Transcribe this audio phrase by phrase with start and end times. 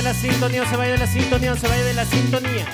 [0.00, 2.66] de la sintonía, no se vaya de la sintonía, no se vaya de la sintonía.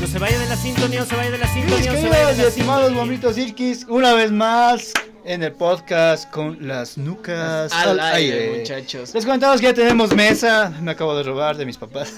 [0.00, 2.42] No se vaya de la sintonía, no se vaya de la sintonía, de Queridos y
[2.42, 4.92] estimados bombitos Irkis, una vez más
[5.24, 8.58] en el podcast con las nucas Al al, aire, aire.
[8.60, 9.12] muchachos.
[9.12, 12.14] Les comentamos que ya tenemos mesa, me acabo de robar de mis papás.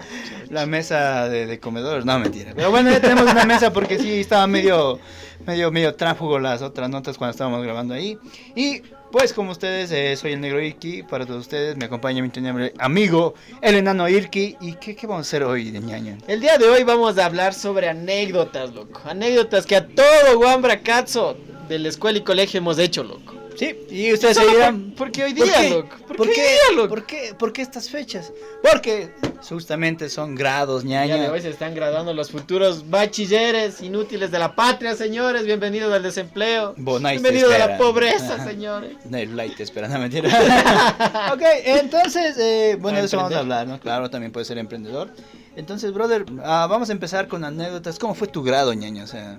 [0.50, 2.52] la mesa de, de comedor, no mentira.
[2.54, 5.00] Pero bueno, ya tenemos una mesa porque sí estaba medio,
[5.46, 8.18] medio, medio tráfugo las otras notas cuando estábamos grabando ahí.
[8.54, 8.82] Y
[9.12, 12.72] pues como ustedes, eh, soy el negro Irki, para todos ustedes me acompaña mi tenible
[12.78, 14.56] amigo, el enano Irki.
[14.60, 16.16] ¿Y qué, vamos a hacer hoy de ñaño?
[16.26, 19.02] El día de hoy vamos a hablar sobre anécdotas, loco.
[19.04, 21.36] Anécdotas que a todo Wambra Katso
[21.68, 23.41] de la escuela y colegio hemos hecho, loco.
[23.56, 25.70] Sí, y ustedes se dirán, por- porque hoy ¿por día, qué?
[25.70, 25.96] loco.
[26.08, 26.40] ¿Por, ¿Por qué, qué?
[26.40, 26.88] hoy día, loco?
[26.88, 27.34] ¿Por qué?
[27.38, 28.32] ¿Por qué estas fechas?
[28.62, 29.10] Porque
[29.48, 31.30] justamente son grados, El día de ñaña.
[31.32, 35.44] hoy se están graduando los futuros bachilleres inútiles de la patria, señores.
[35.44, 36.74] Bienvenidos al desempleo.
[36.78, 38.44] Bonai Bienvenidos a la pobreza, Ajá.
[38.48, 38.96] señores.
[39.12, 40.28] El light te espera, no mentira.
[41.34, 43.78] ok, entonces, eh, bueno, de eso vamos a hablar, ¿no?
[43.80, 45.10] Claro, también puede ser emprendedor.
[45.56, 47.98] Entonces, brother, ah, vamos a empezar con anécdotas.
[47.98, 49.04] ¿Cómo fue tu grado, ñaña?
[49.04, 49.38] O sea,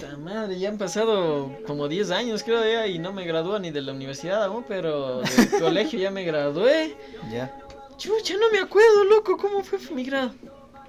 [0.00, 3.70] Puta madre, ya han pasado como 10 años, creo ya, y no me gradúo ni
[3.70, 6.96] de la universidad aún, pero del colegio ya me gradué.
[7.30, 7.54] ya.
[7.98, 10.32] Chucha, no me acuerdo, loco, cómo fue mi grado.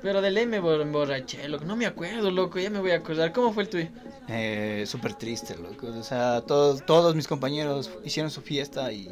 [0.02, 1.66] Pero de ley me bor- emborraché, loco.
[1.66, 3.34] No me acuerdo, loco, ya me voy a acordar.
[3.34, 3.88] ¿Cómo fue el tuyo?
[4.30, 5.88] Eh, súper triste, loco.
[5.88, 9.10] O sea, todos, todos mis compañeros hicieron su fiesta y,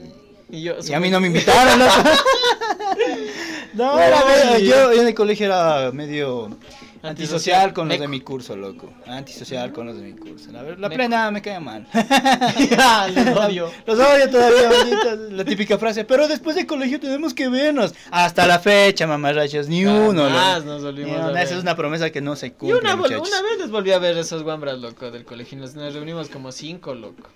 [0.49, 0.75] Y yo.
[0.81, 1.91] y a mí no me invitaron, loco.
[3.73, 6.57] no, era medio- yo, yo en el colegio era medio
[7.03, 8.91] antisocial con los de mi curso, loco.
[9.07, 10.51] Antisocial con los de mi curso.
[10.51, 11.87] La, la plena me cae mal.
[13.15, 13.71] Los odio.
[13.85, 15.31] Los odio todavía, malditos.
[15.31, 17.93] La típica frase, pero después del colegio tenemos que vernos.
[18.11, 20.23] Hasta la fecha, mamarrachos, ni uno.
[20.23, 20.69] Jamás loco.
[20.73, 21.23] nos volvimos uno.
[21.27, 21.43] a ver.
[21.43, 23.29] Esa es una promesa que no se Y cumple, una, vol- muchachos.
[23.29, 25.57] una vez les volví a ver esos guambras, loco, del colegio.
[25.57, 27.29] Nos, nos reunimos como cinco, loco.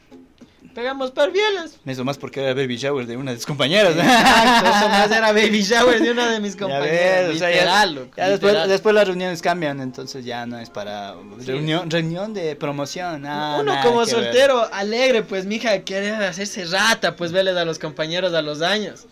[0.73, 1.77] Pegamos parvielas.
[1.85, 3.95] Eso más porque era baby shower de una de tus compañeras.
[3.95, 7.27] Exacto, eso más era baby shower de una de mis compañeras.
[7.27, 8.11] ves, o sea, ya- literal, loco.
[8.17, 8.29] Ya
[8.67, 11.13] después, las reuniones cambian, entonces ya no es para
[11.45, 13.25] reunión, reunión de promoción.
[13.25, 14.07] ah, Uno nada como ver.
[14.09, 19.05] soltero, alegre, pues mija, quiere hacerse rata, pues veles a los compañeros a los años.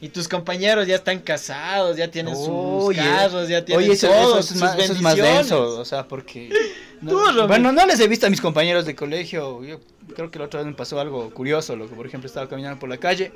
[0.00, 4.20] Y tus compañeros ya están casados, ya tienen sus carros, ya tienen Oye, eso, todo,
[4.32, 6.50] eso es sus más, eso es más denso, o sea, porque...
[7.00, 7.46] no- Tú, Romy.
[7.48, 9.80] bueno, no les he visto a mis compañeros de colegio, yo
[10.14, 12.78] creo que la otra vez me pasó algo curioso, lo que por ejemplo estaba caminando
[12.78, 13.32] por la calle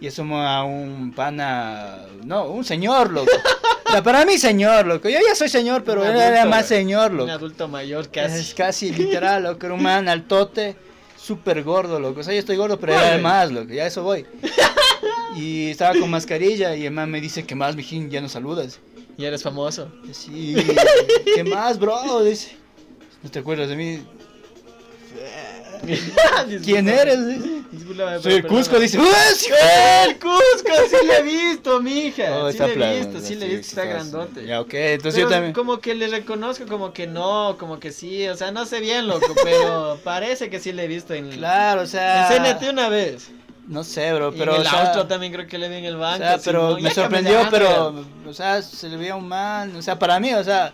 [0.00, 3.30] y asomo a un pana, no, un señor, loco.
[3.86, 6.66] O sea, para mí señor, loco, yo ya soy señor, pero Un él era más
[6.66, 7.30] señor, Un loco.
[7.30, 8.54] adulto mayor Es casi.
[8.54, 10.74] casi literal, loco, era un man altote,
[11.16, 12.18] súper gordo, loco.
[12.18, 14.26] O sea, yo estoy gordo, pero era más, loco, ya eso voy.
[15.36, 18.10] Y estaba con mascarilla y man me dice, ¿qué más, mijín?
[18.10, 18.80] Ya no saludas.
[19.18, 19.92] Y eres famoso.
[20.12, 20.56] Sí,
[21.34, 22.22] ¿qué más, bro?
[22.24, 22.56] Dice,
[23.22, 24.00] ¿no te acuerdas de mí?
[26.64, 27.26] ¿Quién eres?
[27.26, 27.56] Dice.
[28.22, 29.50] Soy el Cusco, dice, ¡Ah, sí!
[30.08, 32.38] El Cusco, sí le he visto, mija.
[32.38, 34.46] Oh, sí le he plano, visto, sí le he visto, está grandote.
[34.46, 35.52] Ya, ok, entonces Pero yo también.
[35.52, 39.06] Como que le reconozco, como que no, como que sí, o sea, no sé bien,
[39.06, 42.28] loco, pero parece que sí le he visto en Claro, o sea.
[42.28, 43.30] Enséñate una vez.
[43.68, 44.52] No sé, bro, Y pero.
[44.54, 46.18] en o el sea, auto también creo que le vi en el O banco.
[46.18, 49.98] sea, pero Simón, me sorprendió, pero, o sea, se le veía un man, o sea,
[49.98, 50.72] para mí, o sea,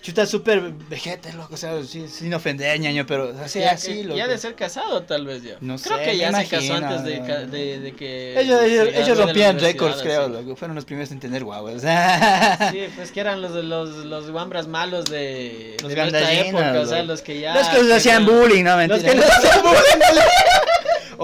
[0.00, 4.16] chuta súper vejete, loco, o sea, sin ofender, ñaño, pero, o sea, sí, así, loco.
[4.16, 5.56] ya de ser casado, tal vez ya.
[5.60, 7.46] No creo sé, que ya me se casó imagino, antes de, no.
[7.52, 8.40] de, de que.
[8.40, 11.82] Ellos, ellos, ellos rompían récords, creo, loco, fueron los primeros en tener guaguas.
[12.72, 16.86] Sí, pues que eran los los, los guambras malos de, Los de gandallinas, época, o
[16.86, 17.08] sea, loco.
[17.12, 17.54] los que ya.
[17.54, 18.96] Los que les hacían bullying, no, mentira.
[18.96, 19.78] Los que les hacían bullying.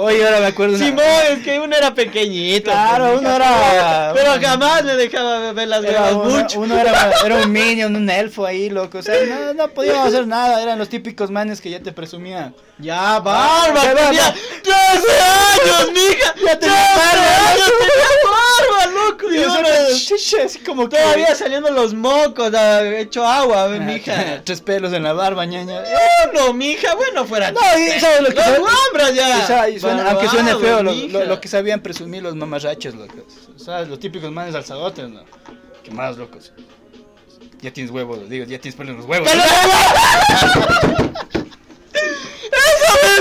[0.00, 2.70] Oye, ahora me acuerdo una- Simón, es que uno era pequeñito.
[2.70, 6.60] Claro, pues, uno mija, era- Pero jamás me dejaba ver las huevas uno, mucho.
[6.60, 8.98] uno era, era un minion, un elfo ahí, loco.
[8.98, 10.62] O sea, no, no podíamos hacer nada.
[10.62, 12.54] Eran los típicos manes que ya te presumían.
[12.78, 14.34] Ya, barba, ya, tenía barba.
[14.62, 16.34] 13 años, mija.
[16.44, 19.30] Ya tenía 13 barba, años, tenía barba, loco.
[19.32, 19.68] Y uno
[20.44, 22.52] así como que- todavía saliendo los mocos,
[22.98, 24.42] hecho agua, ve, Ah, mija.
[24.44, 25.82] Tres pelos en la barba, ñaña.
[26.34, 27.50] No, mija, bueno, fuera.
[27.50, 28.58] No, y ¿sabes lo que Los
[29.14, 29.46] ya.
[29.94, 33.24] Suena- aunque suene feo, lo, lo- lo que sabían presumir los mamarrachos, loco.
[33.54, 35.22] O sea, los típicos manes alzadotes, ¿no?
[35.82, 36.52] ¿Qué más, locos?
[37.60, 39.28] Ya tienes huevos, digo, ya tienes pelo en los huevos.
[39.28, 39.42] Eso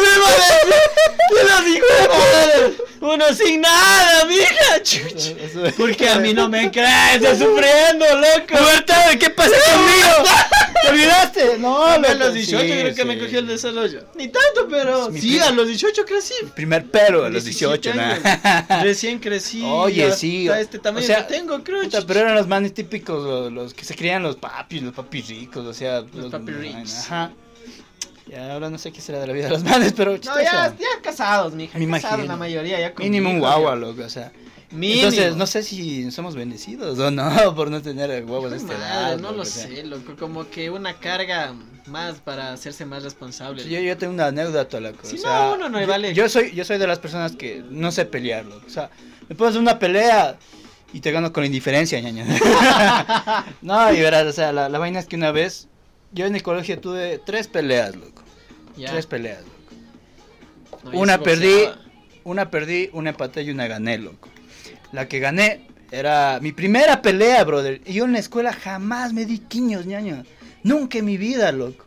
[0.02, 1.17] me iba a decir.
[1.30, 2.78] Los hijos de madre.
[3.00, 4.82] Uno sin nada, mija.
[4.84, 5.36] Chuch.
[5.78, 8.58] Porque a mí no me crees, estoy sufriendo, loco.
[8.58, 10.30] Pubertad, ¿qué pasa conmigo?
[10.82, 11.58] ¿Te olvidaste?
[11.60, 14.06] No, a loco, los 18 sí, creo que me cogió el desarrollo.
[14.16, 16.34] Ni tanto, pero mi sí, a los 18 crecí.
[16.56, 18.30] Primer pelo a los 18, 17 ¿no?
[18.70, 18.84] años.
[18.84, 19.64] Recién crecí.
[19.64, 20.48] Oye, sí.
[20.48, 21.84] este tamaño o sea, que tengo, creo.
[21.84, 25.28] Puta, pero eran los manes típicos, los, los que se creían los papis, los papis
[25.28, 26.04] ricos, o sea.
[26.14, 26.94] Los, papi ricos.
[27.00, 27.32] Ajá.
[28.30, 30.42] Y ahora no sé qué será de la vida de los manes, pero No, chistoso.
[30.42, 31.78] ya, ya casados, mija.
[31.80, 32.34] Me casados imagino.
[32.34, 33.76] la mayoría, ya con Mínimo un guagua, ya.
[33.78, 34.32] loco, o sea.
[34.70, 35.00] Mínimo.
[35.04, 39.18] Entonces, no sé si somos bendecidos o no por no tener huevos de esta edad.
[39.18, 39.68] no o lo sea.
[39.68, 40.16] sé, loco.
[40.20, 41.54] Como que una carga
[41.86, 43.64] más para hacerse más responsable.
[43.64, 45.00] Sí, Yo, yo tengo una anécdota, loco.
[45.04, 46.14] Si o no, sea, uno no yo- vale.
[46.14, 48.66] Yo soy, yo soy de las personas que no sé pelear, loco.
[48.68, 48.90] O sea,
[49.30, 50.38] me pones una pelea
[50.92, 52.26] y te gano con indiferencia, ñaña.
[53.62, 55.68] no, y verás, o sea, la, la vaina es que una vez,
[56.18, 58.24] yo en el colegio tuve tres peleas, loco.
[58.75, 58.92] Ya.
[58.92, 60.92] Tres peleas, loco.
[60.92, 61.66] No, una perdí,
[62.24, 64.30] una perdí, una empaté y una gané, loco.
[64.92, 67.81] La que gané era mi primera pelea, brother.
[67.86, 70.24] Y yo en la escuela jamás me di quiños, ñaño.
[70.64, 71.86] Nunca en mi vida, loco.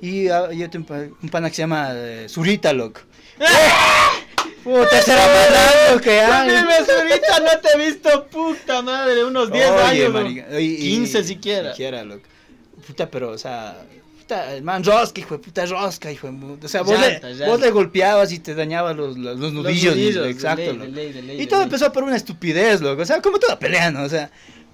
[0.00, 3.00] Y ah, yo tengo un pa- un pana que se llama eh, Zurita, loco.
[4.64, 6.50] Puta, será más largo que hay.
[6.50, 10.12] Dime, ahorita no te he visto, puta madre, unos 10 Oye, años.
[10.12, 11.70] marica, y- y- 15 siquiera.
[11.70, 12.22] Siquiera, loco.
[12.88, 13.76] Puta, pero, o sea,
[14.20, 16.66] puta, el man rosca, hijo de puta rosca, hijo de puta.
[16.66, 17.46] O sea, vos, Llanta, le, llanta.
[17.46, 20.26] vos le golpeabas y te dañabas los, los, los Los nudillos.
[20.26, 20.84] exacto, ley, loco.
[20.84, 23.02] de ley, de ley, Y todo empezó por una estupidez, loco.
[23.02, 24.02] O sea, como toda pelea, ¿no?
[24.02, 24.30] O sea,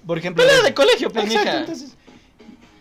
[0.07, 0.43] por ejemplo.
[0.43, 1.59] Pelea de colegio, pues, Exacto, mija.
[1.59, 1.91] entonces.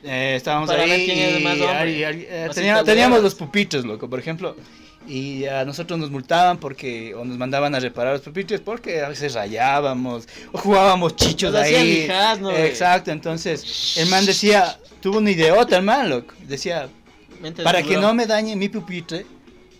[0.05, 0.91] eh, estábamos Para ahí.
[0.91, 1.91] ver quién es el más hombre.
[1.91, 2.49] y- y- eh,
[2.85, 4.57] teníamos los pupitres, loco, por ejemplo.
[5.07, 9.09] Y a nosotros nos multaban porque, o nos mandaban a reparar los pupitres porque a
[9.09, 12.05] veces rayábamos, o jugábamos chichos Nos ahí.
[12.05, 12.51] hijas, ¿no?
[12.51, 16.35] Exacto, entonces el man decía, tuvo una idiota el man, loco.
[16.47, 16.89] Decía,
[17.63, 19.27] para que no me dañe mi pupitre,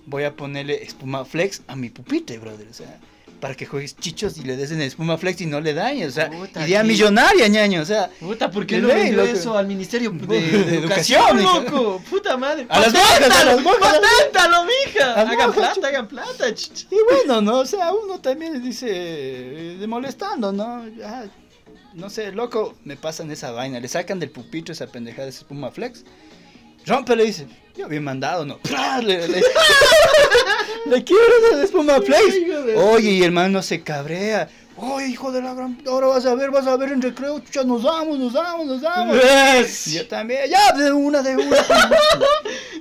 [0.07, 2.69] voy a ponerle espuma flex a mi pupitre, brother.
[2.69, 2.99] O sea,
[3.45, 6.09] para que juegues chichos y le des en espuma flex y no le dañes.
[6.09, 7.83] O sea, Puta, idea qué- millonaria, ñaño.
[7.83, 9.37] O sea, Puta, ¿por qué no ley, vendió loco.
[9.39, 12.01] eso al Ministerio de, De- de de Educación, loco?
[12.09, 12.65] Puta madre.
[12.71, 14.01] A las monjas, a las monjas.
[14.01, 15.13] ¡Paténtalo, mija!
[15.21, 16.49] Hagan plata, hagan plata.
[16.49, 17.59] Y bueno, ¿no?
[17.59, 20.87] O sea, uno también dice, eh, molestando, ¿no?
[21.93, 23.79] No sé, loco, me pasan esa vaina.
[23.79, 26.03] Le sacan del pupitre esa pendejada de espuma flex.
[26.87, 27.47] Rompe, le dice,
[27.77, 28.59] yo bien mandado, ¿no?
[29.03, 29.43] Le, le,
[30.87, 31.05] le
[31.65, 34.49] espuma de- Oye, y el man no se cabrea.
[34.77, 35.79] Oye, hijo de la gran...
[35.87, 38.83] Ahora vas a ver, vas a ver en recreo, chucha, nos damos, nos damos, nos
[38.83, 39.17] damos.
[39.87, 41.57] Y yo también, ya, de una, de una.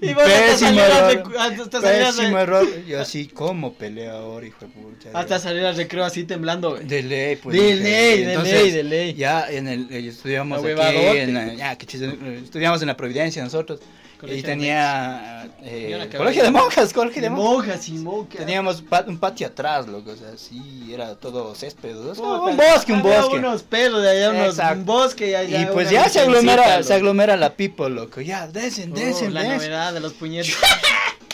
[0.01, 1.23] Y Pésimo error.
[1.39, 2.67] hasta Pésimo error.
[2.85, 5.17] Yo así, ¿cómo pelea ahora, hijo de puta?
[5.17, 6.83] Hasta salir al recreo así temblando, güey.
[6.83, 7.55] De ley, pues.
[7.55, 9.13] De ley, de ley, de ley.
[9.13, 13.79] Ya en el, eh, estudiamos aquí, en la- ya, eh, estudiamos en la Providencia nosotros.
[14.23, 17.67] Colegio y tenía, eh, colegio de monjas, colegio de De monjas.
[17.67, 18.37] monjas y monjas.
[18.37, 22.93] Teníamos un patio atrás, loco, o sea, sí, era todo césped, o sea, un bosque,
[22.93, 23.35] un había bosque.
[23.37, 25.61] unos pelos de allá, unos, un bosque y allá.
[25.61, 26.83] y pues ya se aglomera, loco.
[26.87, 29.57] se aglomera la people, loco, ya, desen, Oh, desen, la desen.
[29.57, 30.55] novedad de los puñetes.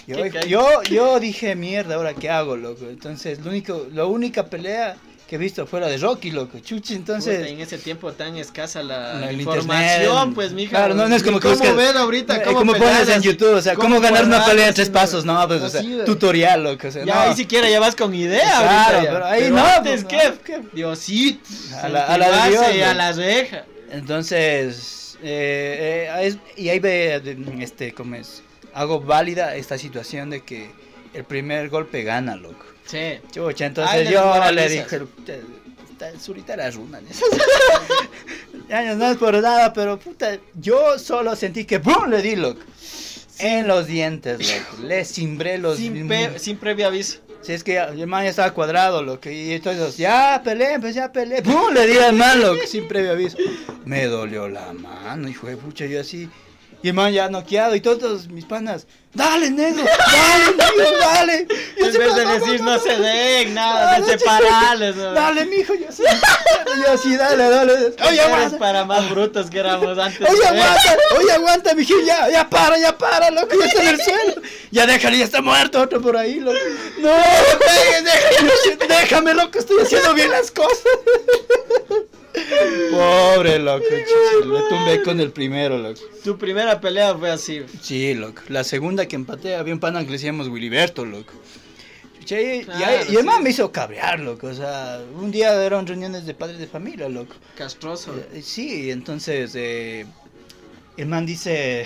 [0.47, 2.85] Yo, yo dije, mierda, ¿ahora qué hago, loco?
[2.89, 4.95] Entonces, lo único, la única pelea
[5.29, 7.37] que he visto fue la de Rocky, loco, chuchi, entonces...
[7.37, 10.33] Puta, en ese tiempo tan escasa la, información, internet.
[10.33, 10.71] pues, mija.
[10.71, 12.37] Claro, no, no es como que ¿Cómo ver ahorita?
[12.37, 13.21] Eh, ¿Cómo como pones en?
[13.21, 16.63] YouTube, o sea, cómo, ganar una pelea en tres pasos, no, pues, o sea, tutorial,
[16.63, 17.21] loco, o sea, Ya, no.
[17.21, 20.41] ahí siquiera ya vas con idea Claro, ahorita pero ahí Pero no, antes, pues, no,
[20.43, 20.61] ¿qué?
[20.73, 21.39] Diosito.
[21.79, 22.97] A la- a la Dios, y a güey.
[22.97, 23.65] la reja.
[23.91, 27.21] Entonces, eh, eh, es- y ahí ve,
[27.59, 28.41] este, como es,
[28.73, 30.71] hago válida esta situación de que
[31.13, 32.65] el primer golpe gana, loco.
[32.89, 33.19] Sí.
[33.31, 35.33] Chucha, Ay, entonces de yo le dije, "Puta,
[35.91, 36.99] esta Zurita la runa.
[38.69, 42.07] Ya, no es por nada, pero puta, yo solo sentí que ¡pum!
[42.07, 42.61] le di, loco.
[43.39, 44.83] En los dientes, loco.
[44.87, 45.77] Le cimbré los...
[45.77, 47.19] Sin, pe- sin previo aviso.
[47.41, 49.29] Si es que el man ya estaba cuadrado, loco.
[49.29, 51.41] Y entonces, ya peleé, pues ya peleé.
[51.41, 51.73] ¡Pum!
[51.73, 53.37] Le di al man, loco, sin previo aviso.
[53.85, 56.29] Me dolió la mano, hijo de pucha, yo así.
[56.81, 58.87] Y el man ya noqueado y todos mis panas.
[59.13, 61.47] Dale, negro, dale, negro, dale.
[61.77, 63.03] Y En vez de "No, no, decir no, se no".
[63.03, 64.95] den, nada, Dale, de sí, separarles.
[64.95, 66.03] Dale, mijo, yo así.
[66.85, 67.73] Yo así, dale, dale.
[68.07, 68.57] Oye, aguanta.
[68.59, 70.21] para más brutos que éramos antes.
[70.29, 70.47] Oye, ¿eh?
[70.47, 74.41] aguanta, oye, aguanta, mijo, ya, ya para, ya para, loco, ya está en el suelo.
[74.71, 76.57] Ya déjale, ya está muerto otro por ahí, loco.
[76.99, 77.11] No,
[78.87, 80.77] déjame, loco, estoy haciendo bien las cosas.
[82.91, 85.99] Pobre, loco, le tumbé con el primero, loco.
[86.23, 87.61] Tu primera pelea fue así.
[87.81, 88.41] Sí, loco.
[88.49, 91.33] La segunda que empaté, había un pana que le decíamos Wiliberto, loco.
[92.25, 93.43] Che, y, Claro, y el man sí.
[93.43, 94.47] me hizo cabrear, loco.
[94.47, 97.35] O sea, un día eran reuniones de padres de familia, loco.
[97.55, 98.15] Castroso.
[98.33, 100.05] Eh, Sí, entonces eh,
[100.97, 101.85] el man dice,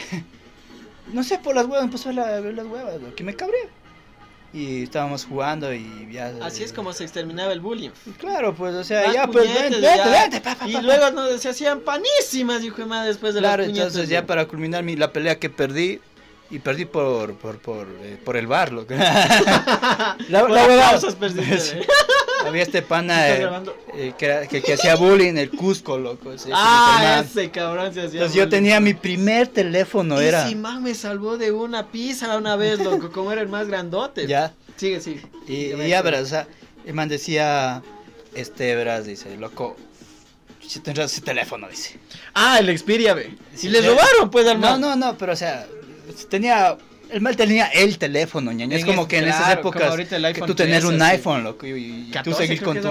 [1.14, 3.70] no sé, por las huevas, empezó a ver las huevas, loco, que me cabré.
[4.54, 6.32] Y estábamos jugando y ya...
[6.44, 7.90] Así eh, es como se exterminaba el bullying.
[8.20, 9.96] Claro, pues, o sea, Más ya, pues, vente, ya.
[9.96, 11.12] vente, vente, pa, pa, Y pa, luego pa.
[11.12, 13.88] no, se hacían panísimas, hijo de madre, después de Claro, las puñetes.
[13.88, 16.00] entonces ya para culminar mi, la pelea que perdí,
[16.52, 18.94] y perdí por, por, por, eh, por el bar, loco.
[18.94, 21.80] la, Por la huevada- aplausos perdiste.
[21.80, 21.88] ¿eh?
[22.46, 26.32] Había este pana ¿Estás eh, eh, que, que, que hacía bullying, el Cusco, loco.
[26.34, 28.20] ese- Ah, ese cabrón se hacía.
[28.20, 30.48] Entonces yo tenía mi primer teléfono, Y era...
[30.48, 34.28] si me salvó de una pizza una vez, loco, como era el más grandote.
[34.28, 35.22] Ya, Sigue, sigue.
[35.48, 36.48] y, Ya y ya verás, o sea,
[36.86, 37.82] el man decía,
[38.34, 39.78] este, verás, dice, loco,
[40.66, 42.00] si tendrás ese teléfono, dice.
[42.34, 43.36] Ah, el Xperia, ve.
[43.62, 45.68] Y le robaron, pues, al No, no, no, pero o sea,
[46.30, 46.78] tenía...
[47.14, 48.76] El mal tenía el teléfono, ñaño.
[48.76, 51.12] Es como que en esas épocas que tú tener un 13, sí.
[51.12, 52.90] iPhone, loco, y, tú 14 seguir con tu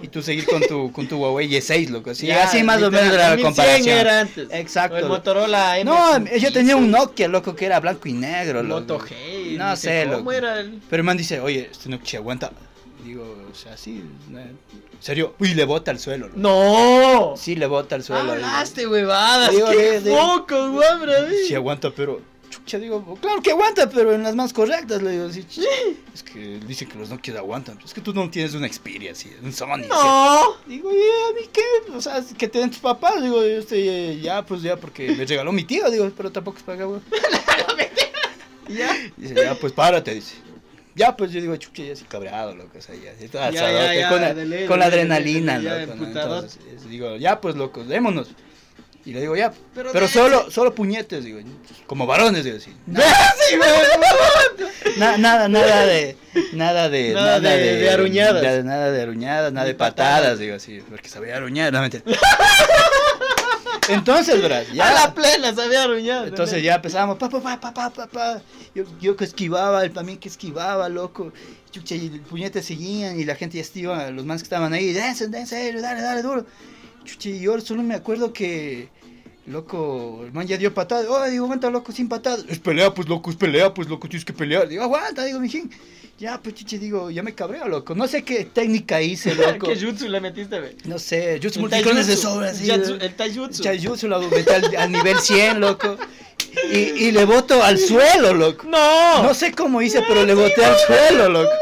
[0.00, 2.14] y tú seguir con tu con tu Huawei Y6, loco.
[2.14, 3.98] Sí, Ya, así más o menos era la 1100 comparación.
[3.98, 4.48] era antes.
[4.52, 4.96] Exacto.
[4.96, 5.90] O el Motorola M.
[5.90, 8.80] No, yo tenía un Nokia, loco, que era blanco y negro, loco.
[8.80, 9.56] Moto G.
[9.56, 10.32] No sé, cómo loco.
[10.32, 10.80] era el.
[10.88, 12.52] Pero el man dice, oye, este Nokia aguanta.
[13.04, 15.34] Digo, o sea, sí, eh, en serio.
[15.38, 16.26] Uy, le bota al suelo.
[16.26, 16.38] loco.
[16.38, 17.34] ¡No!
[17.36, 18.32] Sí, le bota al suelo.
[18.32, 19.50] Hablaste, huevadas.
[19.50, 21.14] Digo, ¡Qué de- de- foco, guambra!
[21.46, 22.20] Sí aguanta, pero...
[22.76, 25.26] Digo, claro que aguanta, pero en las más correctas, le digo,
[26.14, 27.78] es que dicen que los Nokia aguantan.
[27.82, 29.70] Es que tú no tienes una Xperia, así, un Sony.
[29.74, 29.88] así.
[29.88, 30.56] ¡No!
[30.66, 31.92] Digo, ¿y a mí qué?
[31.94, 33.22] O sea, que te den tus papás.
[33.22, 36.58] Digo, yo estoy, eh, ya, pues ya, porque me regaló mi tío, digo, pero tampoco
[36.58, 37.00] es para güey.
[38.68, 38.94] Ya.
[39.16, 40.34] Dice, ya, pues párate, dice.
[40.94, 43.48] Ya, pues yo digo, chucha, ya así cabreado, loco, o sea, ya, ya, todo Ya,
[43.48, 46.06] asadote, ya, ya, con, la, adrenalina, loco, ¿no?
[46.06, 48.28] Entonces, es- digo, ya, pues, loco, démonos.
[49.08, 51.40] Y le digo, ya, Pero pero, de- solo, solo puñetes, digo,
[51.86, 52.70] como varones, digo, así.
[54.98, 56.16] Na- nada, nada de,
[56.52, 58.42] nada de, Nada de- de aruñadas.
[58.42, 60.38] nada, nada de aruñadas, nada Ni de patadas, patadas.
[60.38, 62.02] digo así, porque sabía aruñar, no mentira.
[63.88, 66.26] Entonces, A ya, la plena, se había arruinado.
[66.26, 68.42] entonces ya empezamos, pa, pa, pa, pa, pa, pa, pa.
[68.74, 71.32] Yo, yo que esquivaba, él también que esquivaba, loco.
[71.70, 74.92] Chucha, y el puñete seguían y la gente ya estaba, los manes que estaban ahí,
[74.92, 76.44] dense, dense, dale, dale, duro.
[77.04, 78.90] Chucha, y yo solo me acuerdo que,
[79.48, 81.04] loco, el man ya dio patada.
[81.08, 82.42] Oh, digo, aguanta, loco, sin patada.
[82.48, 84.68] Es pelea, pues, loco, es pelea, pues, loco, tienes que pelear.
[84.68, 85.70] Digo, aguanta, digo, mijín.
[86.18, 87.94] Ya, pues, chiche, digo, ya me cabreo, loco.
[87.94, 89.68] No sé qué técnica hice, loco.
[89.68, 90.76] ¿Qué jutsu le metiste, ve?
[90.84, 92.52] No sé, jutsu El multiclones de sobra.
[92.52, 93.62] Jatsu- El taijutsu.
[93.62, 95.96] Taijutsu lo aumenté al, al nivel 100, loco.
[96.72, 98.66] Y, y le boto al suelo, loco.
[98.68, 99.22] ¡No!
[99.22, 101.52] No sé cómo hice, pero le boté al suelo, loco.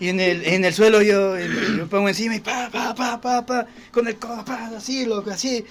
[0.00, 3.46] Y en el, en el suelo yo, yo pongo encima y pa, pa, pa, pa,
[3.46, 5.64] pa, con el codo, pa, así, loco, así.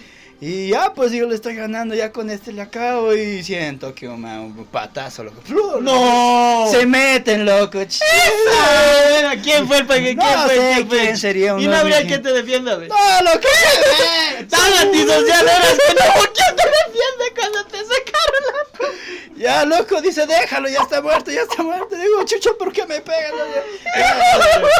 [0.45, 4.09] Y ya, pues yo le estoy ganando, ya con este le acabo y siento que
[4.09, 5.39] un, un patazo, loco.
[5.45, 5.79] ¡Flu!
[5.79, 6.67] ¡No!
[6.69, 7.79] Se meten, loco.
[7.79, 10.55] Ah, ¿Quién fue el pa- ¿Quién No fue?
[10.55, 12.89] sé ¿Quién quién sería Y uno no habría quien te defienda, ve.
[12.89, 13.47] No, loco.
[14.49, 16.11] Tan antisocial eras que no.
[16.33, 21.43] ¿Quién te defiende cuando te sacaron la Ya, loco, dice, déjalo, ya está muerto, ya
[21.43, 21.95] está muerto.
[21.95, 23.31] Digo, chucho, ¿por qué me pegan?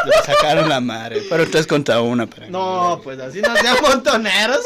[0.04, 1.22] Le sacaron la madre.
[1.26, 2.26] Pero tres contra una.
[2.26, 2.48] Pero...
[2.50, 4.56] No, pues así no sea montonero.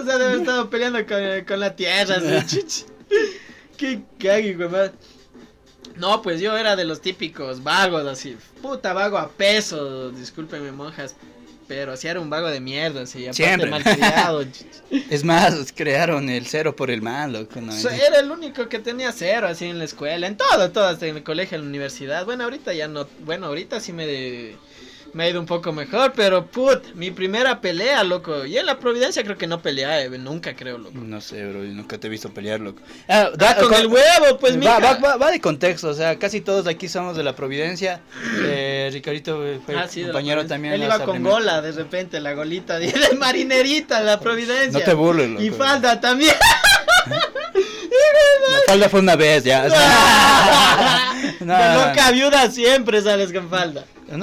[0.00, 2.16] O sea, de haber estado peleando con, con la tierra.
[2.38, 2.64] así.
[3.76, 4.90] Qué cague, güey.
[5.96, 8.36] No, pues yo era de los típicos vagos, así.
[8.62, 10.10] Puta vago a peso.
[10.10, 11.14] Discúlpenme, monjas.
[11.66, 13.24] Pero sí era un vago de mierda, así.
[13.24, 13.70] Aparte Siempre.
[13.70, 14.44] malcriado.
[15.10, 17.60] Es más, crearon el cero por el mal, loco.
[17.60, 21.16] era el único que tenía cero así en la escuela, en todo, todo, hasta en
[21.18, 22.24] el colegio, en la universidad.
[22.24, 24.56] Bueno, ahorita ya no, bueno, ahorita sí me, de-
[25.14, 28.44] me ha ido un poco mejor, pero put, mi primera pelea, loco.
[28.44, 30.92] Y en la Providencia creo que no peleé, nunca creo, loco.
[30.98, 32.80] No sé, bro, nunca te he visto pelear, loco.
[33.08, 34.78] Ah, Ah, da- con con- el huevo, pues va, mija.
[34.78, 38.00] va, va- va de contexto, o sea, casi todos aquí somos de la Providencia.
[38.44, 40.74] Eh, Ricardito eh, fue Ah, sí, de compañero también.
[40.74, 44.78] Él iba con gola, de repente, la golita de, de marinerita, la Providencia.
[44.78, 45.42] No te burles, loco.
[45.42, 46.34] Y falda también.
[48.50, 49.62] La falda fue una vez, ya.
[51.40, 53.84] no, de no, loca viuda siempre sales con falda.
[54.06, 54.18] Pues,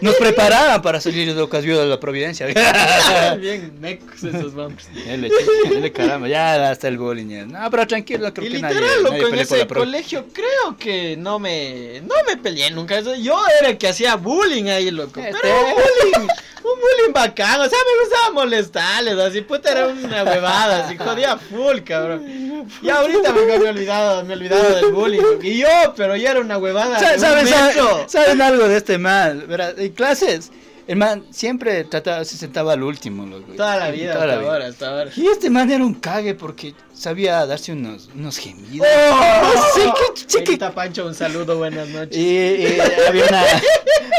[0.00, 2.46] nos preparaban para salir de locas viudas de la Providencia.
[3.40, 4.82] Bien mecos esos vamos.
[4.94, 7.26] Dele caramba, ya hasta el bullying.
[7.28, 7.46] ya.
[7.46, 10.24] No, pero tranquilo, creo Y que literal, nadie, nadie loco, en pelea por ese colegio
[10.32, 13.00] creo que no me, no me peleé nunca.
[13.00, 15.20] Yo era el que hacía bullying ahí, loco.
[15.20, 16.28] Este- Pero bullying,
[16.62, 17.60] un bullying bacán.
[17.60, 22.66] O sea, me gustaba molestarles, así, puta, era una huevada, así, jodía full, cabrón.
[22.82, 25.22] Y ahorita me, me he olvidado, me he olvidado del bullying.
[25.42, 26.98] Y yo, pero ya era una huevada.
[26.98, 28.04] de Sa- un ¿Saben, saben, metro.
[28.08, 29.44] saben algo de este man?
[29.48, 30.50] Verá, En clases,
[30.86, 33.24] el man siempre trataba, se sentaba al último.
[33.26, 33.52] loco.
[33.56, 34.52] Toda la vida, Toda la hasta vida.
[34.52, 35.10] ahora, hasta ahora.
[35.16, 38.86] Y este man era un cague porque sabía darse unos, unos gemidos.
[38.90, 39.42] ¡Oh!
[39.54, 42.16] No sé qué, Señorita Pancho, un saludo, buenas noches.
[42.16, 43.42] Y, y había una,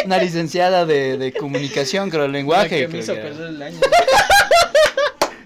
[0.06, 2.70] una licenciada de, de comunicación, creo, La lenguaje.
[2.82, 3.80] que me hizo que perder el año.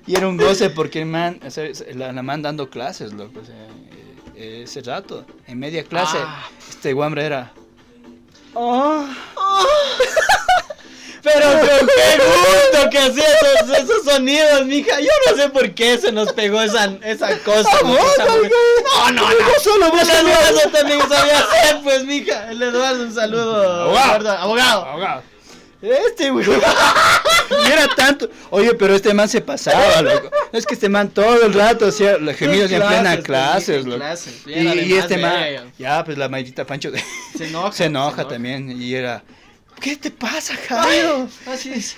[0.07, 3.39] Y era un goce porque el man, o sea, la, la man dando clases, loco.
[3.41, 3.55] O sea,
[4.35, 6.47] eh, ese rato, en media clase, Ah.
[6.69, 7.51] este guambre era.
[8.53, 9.03] "Oh".
[11.25, 14.99] Pero con qué gusto que hacía esos, esos sonidos, mija.
[15.01, 17.67] Yo no sé por qué se nos pegó esa, esa cosa.
[17.73, 18.25] Ah, vos, esa.
[18.25, 19.45] No, no, no.
[19.45, 20.27] Vos solo, vos El.
[20.27, 22.51] Eduardo también sabía hacer, pues, mija.
[22.51, 23.97] El Eduardo, un saludo.
[23.97, 24.85] Abogado.
[24.85, 25.23] Abogado.
[25.81, 26.45] Este, güey.
[27.67, 28.27] Y era tanto.
[28.49, 30.31] Oye, pero este man se pasaba, loco.
[30.51, 33.97] Es que este man todo el rato hacía los gemidos en plena Clases, pues, loco.
[33.97, 34.33] clases.
[34.47, 37.03] Y, este man, ya, pues la maldita Pancho de-
[37.37, 37.71] Se enoja.
[37.71, 38.81] se enoja también.
[38.81, 39.23] Y era.
[39.79, 41.27] ¿Qué te pasa, Jairo?
[41.45, 41.95] Así es.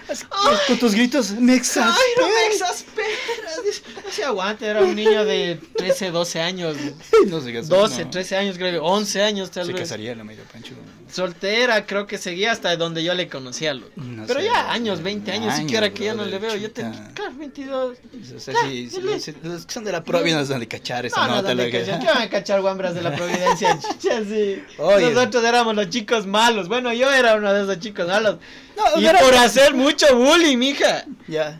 [0.67, 1.95] Con tus gritos me exasperas.
[2.17, 3.81] Jairo, me exasperas.
[4.05, 6.75] No se aguanta, era un niño de 13, 12 años.
[7.27, 8.09] No se casó, 12, no.
[8.11, 9.81] 13 años, creo que 11 años tal Se vez.
[9.81, 10.73] casaría la medio Pancho.
[11.11, 13.73] Soltera, creo que seguía hasta donde yo le conocía.
[13.73, 16.55] No Pero sé, ya años, 20 años, años, siquiera que ya no le veo.
[16.55, 16.91] Yo chuta.
[16.91, 17.97] tenía, claro, 22.
[18.35, 19.01] O sea, Claro, sí, sí,
[19.43, 21.47] los que son de la provincia no se de cachar esa No, no, nota.
[21.49, 21.99] ¿dónde la que- cachar?
[21.99, 23.79] ¿Qué van a cachar guambras de la Providencia?
[23.79, 24.63] Chucha, sí.
[24.77, 25.11] Oye.
[25.11, 26.67] Nosotros éramos los chicos malos.
[26.67, 28.37] Bueno, yo era uno de esos chicos malos.
[28.75, 31.05] No, Y pero- por hacer mucho bullying, mija.
[31.27, 31.59] Ya.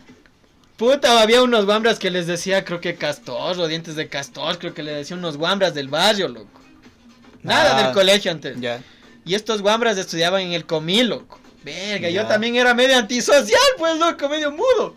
[0.78, 4.74] Puta, había unos guambras que les decía, creo que castor o dientes de castor, creo
[4.74, 6.60] que le decía unos guambras del barrio, loco.
[7.42, 8.60] Nada Ah, del colegio antes.
[8.60, 8.82] Ya.
[9.26, 11.40] Y estos guambras estudiaban en el comí, loco.
[11.64, 14.96] Verga, yo también era medio antisocial, pues, loco, medio mudo.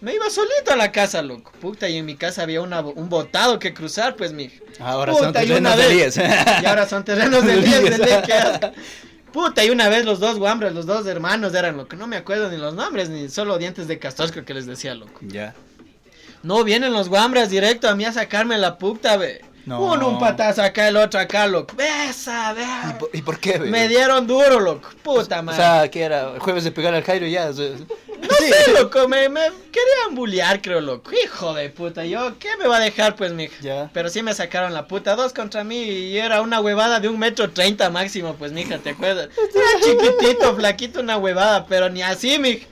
[0.00, 1.52] Me iba solito a la casa, loco.
[1.60, 4.56] Puta, y en mi casa había una, un botado que cruzar, pues, mija.
[4.78, 6.16] Ahora Puta, son y terrenos de vez- Elías.
[6.62, 7.74] Y ahora son terrenos de Elías.
[7.80, 8.72] Elías, de ley, qué asco.
[9.36, 12.16] Puta, y una vez los dos guambras, los dos hermanos eran lo que no me
[12.16, 15.20] acuerdo ni los nombres, ni solo dientes de castor, creo que les decía, loco.
[15.20, 15.54] Ya.
[16.42, 19.44] No, vienen los guambras directo a mí a sacarme la puta, ve.
[19.66, 19.82] No.
[19.82, 21.76] Uno un patazo acá, el otro acá, loco.
[21.76, 22.64] Besa, ve.
[22.64, 23.68] ¿Y por, y por qué, ve?
[23.68, 24.88] Me dieron duro, loco.
[25.02, 25.62] Puta O madre.
[25.62, 27.50] sea, que era jueves de pegar al Jairo ya.
[27.50, 27.66] o sea,
[28.26, 29.40] no sé, loco, me, me
[29.72, 31.10] querían bullear, creo, loco.
[31.12, 33.54] Hijo de puta, yo, ¿qué me va a dejar, pues, mija?
[33.60, 33.90] Ya.
[33.92, 37.18] Pero sí me sacaron la puta, dos contra mí y era una huevada de un
[37.18, 39.28] metro treinta máximo, pues, mija, ¿te acuerdas?
[39.36, 42.66] Era chiquitito, flaquito, una huevada, pero ni así, mija.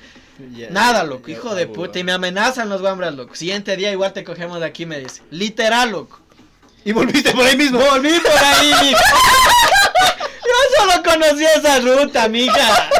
[0.56, 1.98] Ya, Nada, loco, hijo de puta.
[2.00, 3.36] Y me amenazan los guambras, loco.
[3.36, 5.22] Siguiente día igual te cogemos de aquí, me dice.
[5.30, 6.18] Literal, loco.
[6.84, 7.78] Y volviste por ahí mismo.
[7.78, 9.00] Volví por ahí, mija.
[10.44, 12.90] Yo solo conocí esa ruta, mija.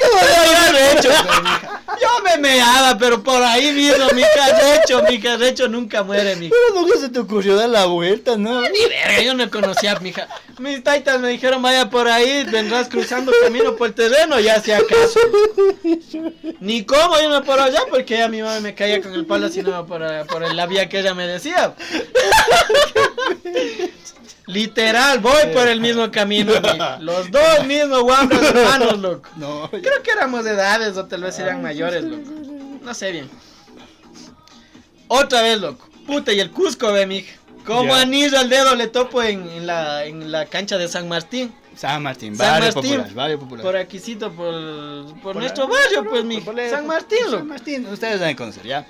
[0.00, 1.10] Yo recho,
[2.00, 6.54] yo me meaba, pero por ahí mismo, mija, recho, mija, recho nunca muere, mija.
[6.54, 8.62] Pero nunca se te ocurrió dar la vuelta, ¿no?
[8.62, 10.28] Ni verga, yo no conocía, mija.
[10.58, 14.72] Mis taitas me dijeron, vaya por ahí, vendrás cruzando camino por el terreno, ya si
[14.72, 15.20] acaso.
[16.60, 19.86] Ni cómo irme por allá, porque ya mi mamá me caía con el palo, sino
[19.86, 21.74] por, por la vía que ella me decía.
[24.46, 26.52] Literal, voy por el mismo camino.
[27.00, 29.28] Los dos mismos guambras hermanos, loco.
[29.36, 29.80] No, ya.
[29.80, 32.30] Creo que éramos de edades o tal vez eran mayores, loco.
[32.82, 33.30] No sé bien.
[35.08, 35.88] Otra vez, loco.
[36.06, 37.32] Puta, y el Cusco, ve, mija.
[37.64, 38.02] Como Ya.
[38.02, 41.54] anillo al dedo le topo en, en la, en la cancha de San Martín.
[41.74, 42.90] San Martín, San barrio Martín.
[42.92, 43.62] popular, barrio popular.
[43.64, 44.54] Por aquícito, por,
[45.14, 47.44] por, Por nuestro barrio, por- pues, por- San Martín, San loco.
[47.46, 48.86] Martín, ustedes deben conocer, ya.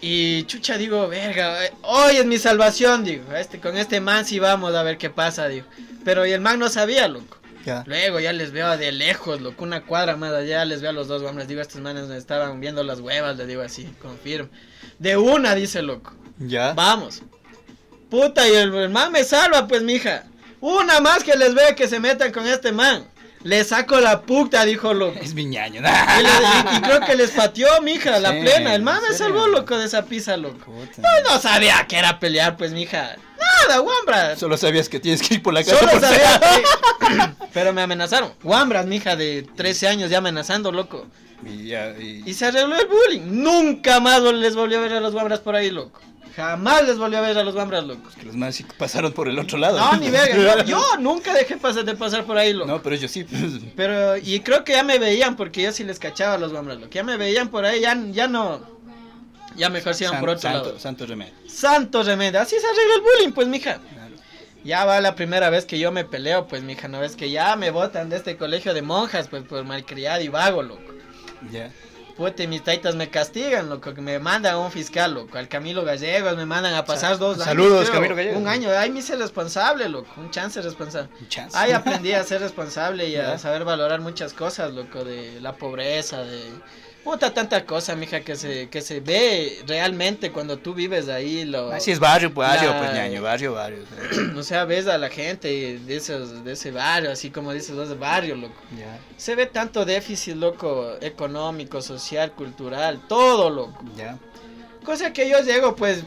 [0.00, 3.34] Y chucha, digo, verga, hoy es mi salvación, digo.
[3.34, 5.66] Este, con este man sí vamos a ver qué pasa, digo.
[6.04, 7.36] Pero y el man no sabía, loco.
[7.66, 7.82] Ya.
[7.86, 11.08] Luego ya les veo de lejos, loco, una cuadra más allá, les veo a los
[11.08, 14.48] dos hombres, digo, estos manes me estaban viendo las huevas, les digo así, confirmo.
[14.98, 16.72] De una, dice loco, Ya.
[16.72, 17.22] vamos.
[18.08, 20.24] Puta, y el, el man me salva, pues, mija.
[20.60, 23.04] Una más que les vea que se metan con este man.
[23.44, 25.18] Le saco la puta, dijo loco.
[25.22, 25.80] Es mi ñaño.
[26.18, 28.74] Y, le- y- y creo que les pateó, mija, la plena.
[28.74, 29.34] El man me ¿en serio?
[29.34, 30.64] salvó, loco, de esa pizza, loco.
[30.72, 31.02] Puta.
[31.02, 33.16] Yo no sabía que era pelear, pues, mija.
[33.68, 34.36] Nada, guambra.
[34.36, 35.78] Solo sabías que tienes que ir por la calle.
[35.78, 37.44] Solo por sabía que...
[37.54, 38.32] Pero me amenazaron.
[38.42, 41.06] Guambras, mija, de 13 años ya amenazando, loco.
[41.46, 43.22] Y ya, y- Y se arregló el bullying.
[43.42, 46.00] Nunca más les volvió a ver a los guambras por ahí, loco.
[46.38, 48.08] Jamás les volvió a ver a los guambras, loco.
[48.16, 49.76] que los más sí pasaron por el otro lado.
[49.76, 50.62] No, ni verga.
[50.62, 52.70] Yo, yo nunca dejé pasar de pasar por ahí, loco.
[52.70, 53.24] No, pero ellos sí.
[53.76, 56.78] Pero, y creo que ya me veían, porque yo sí les cachaba a los guambras,
[56.78, 56.92] loco.
[56.92, 58.60] Ya me veían por ahí, ya, ya no.
[59.56, 60.78] Ya mejor se iban San- por otro santo, lado.
[60.78, 61.32] santo remedio.
[61.48, 62.40] Santo remedio.
[62.40, 63.80] Así se arregla el bullying, pues, mija.
[63.92, 64.14] Claro.
[64.62, 67.56] Ya va la primera vez que yo me peleo, pues, mija, no ves que ya
[67.56, 70.82] me botan de este colegio de monjas, pues, por malcriado y vago, loco.
[71.50, 71.72] Ya.
[72.18, 75.38] Puta, mis taitas me castigan, loco, que me mandan a un fiscal, loco.
[75.38, 77.44] Al Camilo Gallegos me mandan a pasar Sa- dos años.
[77.46, 78.40] saludos, creo, Camilo Gallegos.
[78.42, 80.10] Un año, ahí me hice responsable, loco.
[80.16, 81.08] Un chance responsable.
[81.20, 81.56] Un chance.
[81.56, 86.24] Ahí aprendí a ser responsable y a saber valorar muchas cosas, loco, de la pobreza,
[86.24, 86.42] de...
[87.04, 91.70] Puta, tanta cosa, mija, que se, que se ve realmente cuando tú vives ahí, lo...
[91.72, 93.84] Así es barrio, barrio, La- pues ñaño, barrio, barrio.
[94.36, 97.94] O sea, ves a la gente de, esos, de ese barrio, así como dices de
[97.94, 98.60] barrio, loco.
[99.16, 103.82] Se ve tanto déficit, loco, económico, social, cultural, todo, loco.
[103.96, 104.18] ya.
[104.84, 106.02] Cosa que yo llego, pues,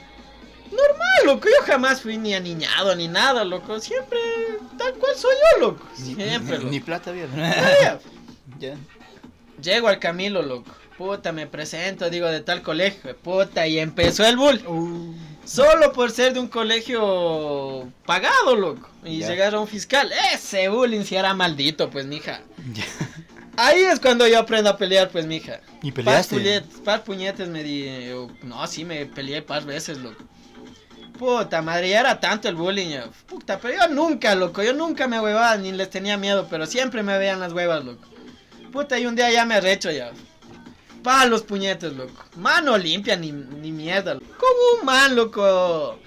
[0.72, 1.48] normal, loco.
[1.48, 3.80] Yo jamás fui ni aniñado ni nada, loco.
[3.80, 4.20] Siempre
[4.78, 5.88] tal cual soy yo, loco.
[5.96, 6.70] Siempre, ni, loco.
[6.72, 7.12] ni plata.
[7.12, 8.00] Vaya.
[8.60, 8.76] ya.
[9.62, 10.72] Llego al Camilo, loco.
[11.02, 13.16] Puta, me presento, digo, de tal colegio.
[13.18, 14.62] Puta, y empezó el bull.
[14.68, 15.16] Uh.
[15.44, 18.88] Solo por ser de un colegio pagado, loco.
[19.04, 19.30] Y Ya.
[19.30, 20.12] llegar a un fiscal.
[20.32, 22.42] Ese bullying si era maldito, pues, mija.
[23.58, 25.60] Ahí es cuando yo aprendo a pelear, pues, mija.
[25.82, 26.36] ¿Y Par, peleaste?
[26.36, 27.90] puñet- par puñetes me di.
[28.44, 30.24] No, sí, me peleé par veces, loco.
[31.18, 32.90] Puta madre, ya era tanto el bullying.
[32.90, 33.06] ya.
[33.26, 37.02] Puta, pero yo nunca, loco, yo nunca me huevaba ni les tenía miedo, pero siempre
[37.02, 38.08] me veían las huevas, loco.
[38.72, 40.12] Puta, y un día ya me arrecho ya.
[41.04, 42.24] Pa los puñetes, loco.
[42.38, 44.14] Mano limpia, ni, ni mierda.
[44.16, 44.26] loco.
[44.38, 46.00] Como un man, loco.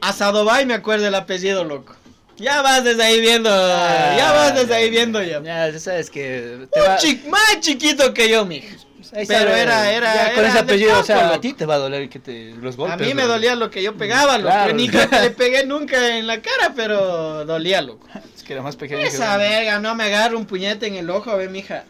[0.00, 1.94] Asadobay me acuerdo el apellido, loco.
[2.36, 5.42] Ya vas desde ahí viendo, ya vas desde ahí viendo ya.
[5.42, 6.98] Ya, ya sabes que te Un va-
[7.30, 8.76] más chiquito que yo, mija.
[9.14, 11.64] ahí pero sabe, era- era- ya con era ese apellido, o sea, a ti te
[11.64, 13.00] va a doler que te los golpes.
[13.00, 14.50] A mí me dolía lo que yo pegaba, loco.
[14.50, 14.74] Claro.
[14.74, 18.06] Ni que le pegué nunca en la cara, pero dolía, loco.
[18.36, 19.00] Es que era más pequeño.
[19.00, 21.84] que Esa verga, no me agarra un puñete en el ojo, ve, mija.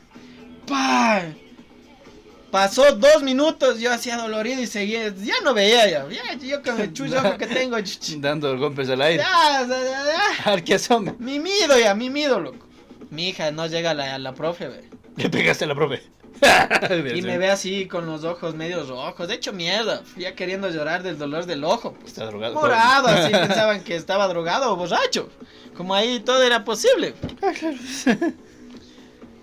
[0.69, 1.23] ¡Pah!
[2.57, 6.81] Pasó dos minutos, yo hacía dolorido y seguía, ya no veía ya, ya yo con
[6.81, 7.77] el chucho que tengo,
[8.17, 9.23] Dando golpes al aire.
[9.23, 11.15] ya, ya, ya, asome.
[11.19, 12.67] mimido ya, mimido, loco.
[13.11, 14.89] Mi hija no llega la, la profe, ve.
[15.17, 16.03] Le pegaste a la profe.
[17.15, 21.03] Y me ve así con los ojos medio rojos, de hecho mierda, ya queriendo llorar
[21.03, 22.13] del dolor del ojo, pues.
[22.13, 22.55] Está drogado.
[22.55, 25.29] Morado, así pensaban que estaba drogado o borracho.
[25.77, 27.13] Como ahí todo era posible.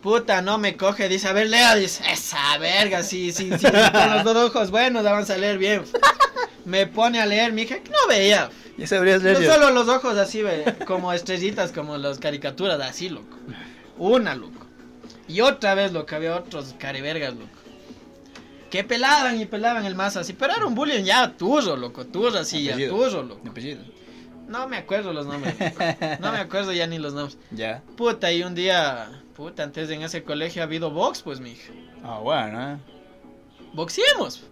[0.04, 4.12] Puta, no me coge, dice, a ver, lea, dice, esa verga, sí, sí, sí, con
[4.12, 5.84] los dos ojos buenos, la van a leer bien.
[6.66, 8.50] Me pone a leer, mi hija, que no veía.
[8.78, 9.42] Ya sabrías No leer.
[9.44, 9.54] yo.
[9.54, 13.38] solo los ojos así, ve, como estrellitas, como las caricaturas, así, loco.
[13.98, 14.66] Una, loco.
[15.30, 17.48] Y otra vez, loco, había otros carivergas, loco.
[18.70, 22.38] Que pelaban y pelaban el mazo así, pero era un bullying ya tuyo, loco, tuyo
[22.40, 23.48] así, ya tuyo, loco.
[23.48, 23.82] Apellido.
[24.50, 25.56] No me acuerdo los nombres.
[25.60, 25.78] loco.
[26.20, 27.38] No me acuerdo ya ni los nombres.
[27.52, 27.82] Ya.
[27.96, 31.72] Puta, y un día, puta, antes en ese colegio ha habido box, pues, mija.
[32.04, 32.78] Ah, bueno, ¿eh?
[33.74, 34.44] Boxeemos.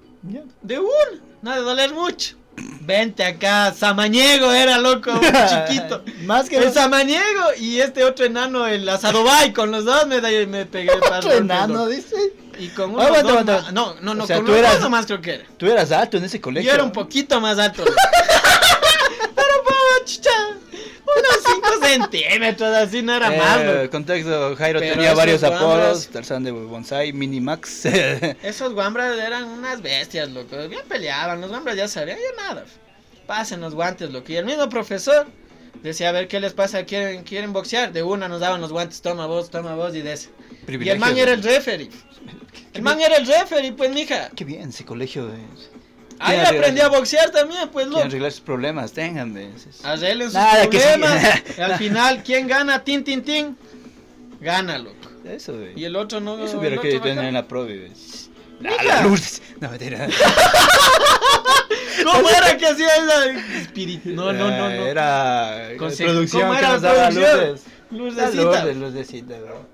[0.61, 2.35] De un, no de doler mucho.
[2.81, 5.11] Vente acá, Samaniego era loco,
[5.67, 6.03] chiquito.
[6.25, 10.19] Más que El los Samaniego y este otro enano, el Asadobay, con los dos me,
[10.21, 12.15] da- me pegué para otro enano, dice.
[12.59, 13.71] Y con uno Aguanta, aguanta.
[13.71, 15.45] No, no, no, O sea, con tú eras- nomás creo que era.
[15.57, 16.69] Tú eras alto en ese colegio.
[16.69, 17.83] Yo era un poquito más alto.
[19.35, 23.89] Pero po, chicha, unos 5 centímetros, así no era Eh, más, loco.
[23.91, 26.07] contexto, Jairo Pero tenía varios guambras- apodos.
[26.07, 27.85] Tarzán de Bonsai, Minimax.
[28.43, 30.55] Esos guambras eran unas bestias, loco.
[30.67, 32.65] Bien peleaban, los guambras ya sabían, ya nada.
[33.27, 34.31] Pasen los guantes, loco.
[34.31, 35.27] Y el mismo profesor
[35.83, 37.91] decía, a ver qué les pasa, quieren, quieren boxear.
[37.93, 40.29] De una nos daban los guantes, toma vos, toma vos y de ese.
[40.67, 41.89] Y el man era el referee.
[42.73, 44.29] El man era el referee, pues, mija.
[44.35, 45.29] Qué bien ese colegio.
[46.21, 48.03] Ahí aprendí a boxear también, pues, loco.
[48.03, 49.33] arreglar sus problemas, tengan.
[49.33, 49.67] ves.
[49.83, 50.87] Arreglen sus Nada, que sí.
[50.87, 51.59] problemas.
[51.59, 52.83] al final, ¿quién gana?
[52.83, 53.57] Tin, tin, tin.
[54.39, 54.95] Gana, loco.
[55.25, 55.79] Eso, güey.
[55.79, 56.43] Y el otro no.
[56.43, 57.91] Eso hubiera que otro tener en la probe.
[58.59, 59.41] La, la luz.
[59.59, 60.07] No, mentira.
[62.03, 63.25] ¿Cómo era que hacía esa
[63.59, 64.09] espíritu?
[64.09, 64.85] No, no, no, no.
[64.85, 67.61] Era Conse- producción ¿Cómo que era nos daba luces.
[67.91, 68.33] Lucecita.
[68.65, 69.65] Luces, lucecita, bro.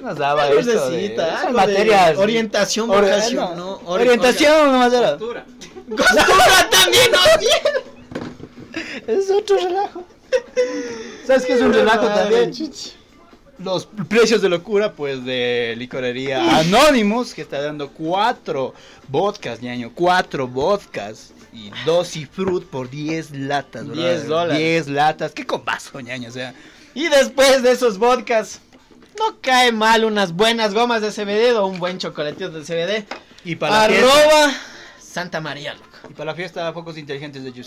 [0.00, 0.90] ¿Qué nos daba Una esto?
[0.90, 2.18] de- esas algo de materias.
[2.18, 3.80] orientación, Ori- vocación, no, ¿no?
[3.82, 5.10] Ori- Orientación nomás era.
[5.10, 5.44] Costura.
[5.90, 7.18] Costura también, ¿no?
[9.06, 10.04] Es otro relajo.
[11.26, 12.52] ¿Sabes qué es un relajo también?
[13.58, 18.72] Los precios de locura, pues, de licorería Anonymous, que está dando cuatro
[19.08, 19.90] vodkas, ñaño.
[19.94, 21.32] Cuatro vodkas.
[21.52, 23.96] Y dos y fruit por 10 latas, bro.
[23.96, 24.56] 10 dólares.
[24.58, 25.32] 10 latas.
[25.32, 26.28] ¿Qué combazo, ñaño?
[26.28, 26.54] O sea,
[26.94, 28.60] Y después de esos vodkas,
[29.20, 33.06] no cae mal unas buenas gomas de CBD o un buen chocolatito de CBD.
[33.44, 34.54] y para la
[34.98, 35.86] Santa María, loco.
[36.08, 37.64] Y para la fiesta, focos inteligentes de Tech.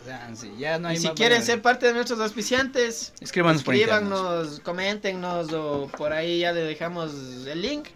[0.00, 3.60] O sea, sí, ya no hay Y si quieren ser parte de nuestros auspiciantes, Escríbanos
[3.62, 7.12] escríbanos, coméntenos o por ahí ya le dejamos
[7.46, 7.88] el link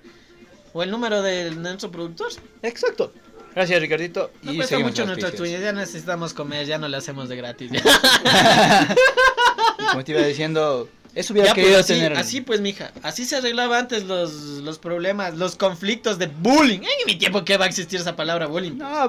[0.73, 2.33] o el número de nuestro productor.
[2.63, 3.13] Exacto.
[3.55, 4.31] Gracias, Ricardito.
[4.43, 5.35] No y cuesta mucho auspicios.
[5.35, 7.71] tweets, ya necesitamos comer, ya no le hacemos de gratis.
[9.91, 10.89] Como te iba diciendo,
[11.19, 12.13] eso hubiera Ya, pues, querido así, tener.
[12.17, 16.79] así pues, mija, así se arreglaba antes los, los problemas, los conflictos de bullying.
[16.81, 18.77] En mi tiempo que va a existir esa palabra bullying.
[18.79, 19.09] No,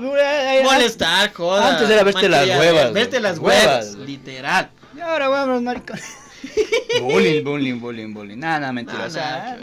[0.64, 1.64] Molestar, joder.
[1.64, 4.08] Antes era verte las huevas, Verte las huevas, Huevas.
[4.08, 4.70] literal.
[4.96, 6.00] Y ahora vamos, maricón.
[7.02, 8.38] bullying, bullying, bullying, bullying.
[8.38, 9.00] Nada, mentira.
[9.00, 9.58] No, o sea,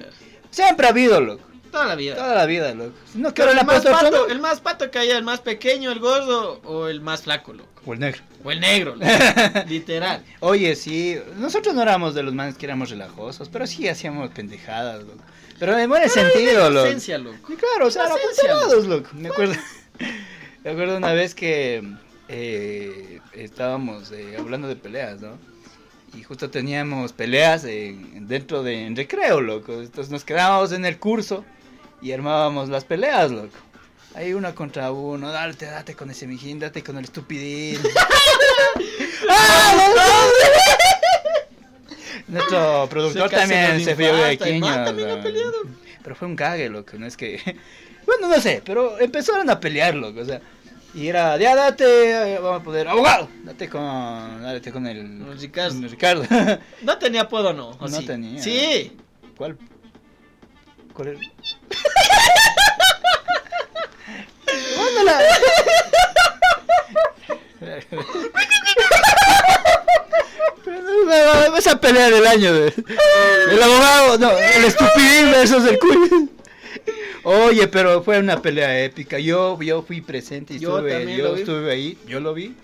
[0.50, 1.42] siempre ha habido, loco.
[1.76, 2.14] Toda la vida.
[2.16, 2.92] Toda la vida, loco.
[3.14, 5.92] No Pero quiero el la más, pato, el más pato que haya, el más pequeño,
[5.92, 7.68] el gordo o el más flaco, loco.
[7.84, 8.22] O el negro.
[8.44, 9.06] O el negro, loco.
[9.68, 10.24] literal.
[10.40, 15.02] Oye, sí, nosotros no éramos de los manes que éramos relajosos, pero sí hacíamos pendejadas,
[15.04, 15.18] loco.
[15.58, 16.80] Pero en buen Pero sentido, la loco.
[16.86, 17.52] inocencia, loco.
[17.52, 19.08] Y claro, o sea, eran loco.
[19.14, 19.54] Me acuerdo,
[20.64, 21.82] me acuerdo una vez que
[22.28, 25.38] eh, estábamos eh, hablando de peleas, ¿no?
[26.14, 29.74] Y justo teníamos peleas en- dentro de en recreo, loco.
[29.74, 31.44] Entonces nos quedábamos en el curso
[32.02, 33.56] y armábamos las peleas, loco.
[34.14, 37.80] Ahí uno contra uno, date, date con ese mijín, date con el estupidín.
[39.28, 39.92] ¡Ah,
[42.28, 45.52] Nuestro productor también se fue de peleado.
[46.02, 47.40] Pero fue un cague, loco, no es que...
[48.06, 50.40] Bueno, no sé, pero empezaron a pelear, loco, o sea...
[50.94, 55.74] Y era, ya date, eh, vamos a poder, abogado, date con, date con el, Ricardo.
[55.74, 56.24] con el Ricardo.
[56.82, 57.70] No tenía apodo, ¿no?
[57.70, 58.06] ¿O No sí?
[58.06, 58.40] tenía.
[58.40, 58.96] Sí.
[59.36, 59.58] ¿Cuál?
[60.94, 61.20] ¿Cuál era?
[71.66, 72.72] Vas a pelear el año de-
[73.50, 76.30] el abogado, no, el estupidín versus el cuy.
[77.24, 79.18] Oye, pero fue una pelea épica.
[79.18, 82.54] Yo, yo fui presente y Yo estuve, yo ahí, yo lo vi.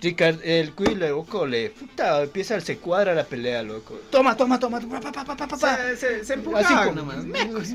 [0.00, 3.98] Ricard, el cuy, loco, le puta, empieza, se cuadra la pelea, loco.
[4.10, 5.76] Toma, toma, toma, toma, pa, pa, pa, pa.
[5.76, 7.68] Se, se, se Así empujaban como- nomás.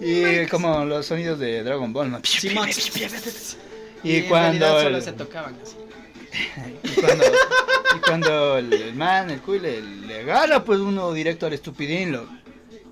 [0.00, 2.20] Y como los sonidos de Dragon Ball.
[4.04, 5.74] Y cuando realidad solo el- se tocaban así.
[6.84, 7.28] y cuando, y
[8.08, 12.26] cuando el, el man, el cuy, le, le agarra pues uno directo al estupidín lo,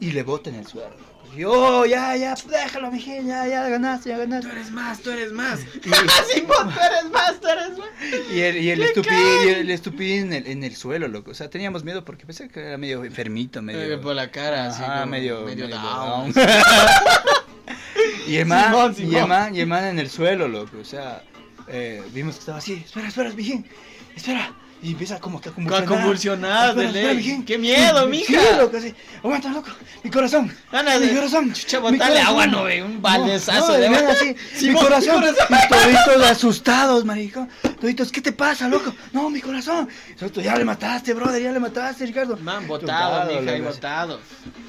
[0.00, 1.06] y le bota en el suelo.
[1.36, 4.48] Y, oh, ya, ya, déjalo, mijín, ya, ya ganaste, ya ganaste.
[4.48, 5.60] Tú eres más, tú eres más.
[5.84, 7.88] Y, Simón, tú eres más, tú eres más.
[8.32, 9.46] y el, y el ¡Le estupidín, cae!
[9.46, 11.32] y el estupidín en el, en el suelo, loco.
[11.32, 13.80] O sea, teníamos miedo porque pensé que era medio enfermito, medio...
[13.82, 14.82] Eh, Por la cara, así.
[14.82, 16.32] Como medio, medio medio down.
[16.32, 16.46] down.
[18.26, 19.28] y el man, Simón, y el Simón.
[19.28, 21.22] man, y el man en el suelo, loco, o sea,
[21.68, 23.66] eh, vimos que estaba así, espera, espera, mijín,
[24.14, 25.86] espera, y empieza como que a A convulsionar.
[25.86, 27.42] convulsionar, Espera, de ley.
[27.46, 28.26] ¡Qué miedo, mija!
[28.26, 29.70] Sí, loco, así, aguanta, loco,
[30.04, 33.88] mi corazón, Ana, mi corazón, chucha, mi botale agua, no, ve, un baldezazo no, de
[33.88, 34.36] verdad, así,
[34.66, 35.46] mi corazón, mi corazón.
[35.50, 35.68] y
[36.04, 37.48] toditos asustados, marico,
[37.80, 38.94] toditos, ¿qué te pasa, loco?
[39.12, 42.36] No, mi corazón, Nosotros, ya le mataste, brother, ya le mataste, Ricardo.
[42.36, 44.20] Man, botado, Botado, mija, y botado.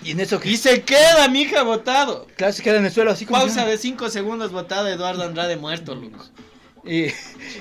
[0.03, 2.27] Y en eso que Y se queda, mija, botado.
[2.37, 3.39] Claro, se queda en el suelo así como.
[3.39, 6.25] Pausa de 5 segundos, botado Eduardo Andrade muerto, loco.
[6.85, 7.07] Y,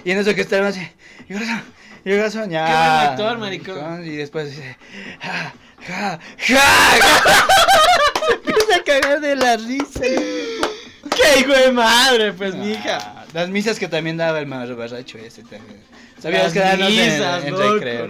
[0.05, 0.57] y en eso que está.
[0.59, 1.63] Y corazón,
[2.07, 2.65] y corazón, ya.
[2.67, 4.07] Qué buen actor, maricón.
[4.07, 4.77] Y después dice.
[5.21, 5.53] Ja,
[5.87, 6.61] ja, ja.
[8.27, 10.01] Se empieza a cagar de la risa.
[10.01, 12.99] ¡Qué hijo de madre, pues, mija!
[13.01, 15.83] Ah, Las misas que también daba el más borracho ese también.
[16.21, 17.75] Sabías Las quedarnos en, misas, en loco.
[17.75, 18.09] recreo.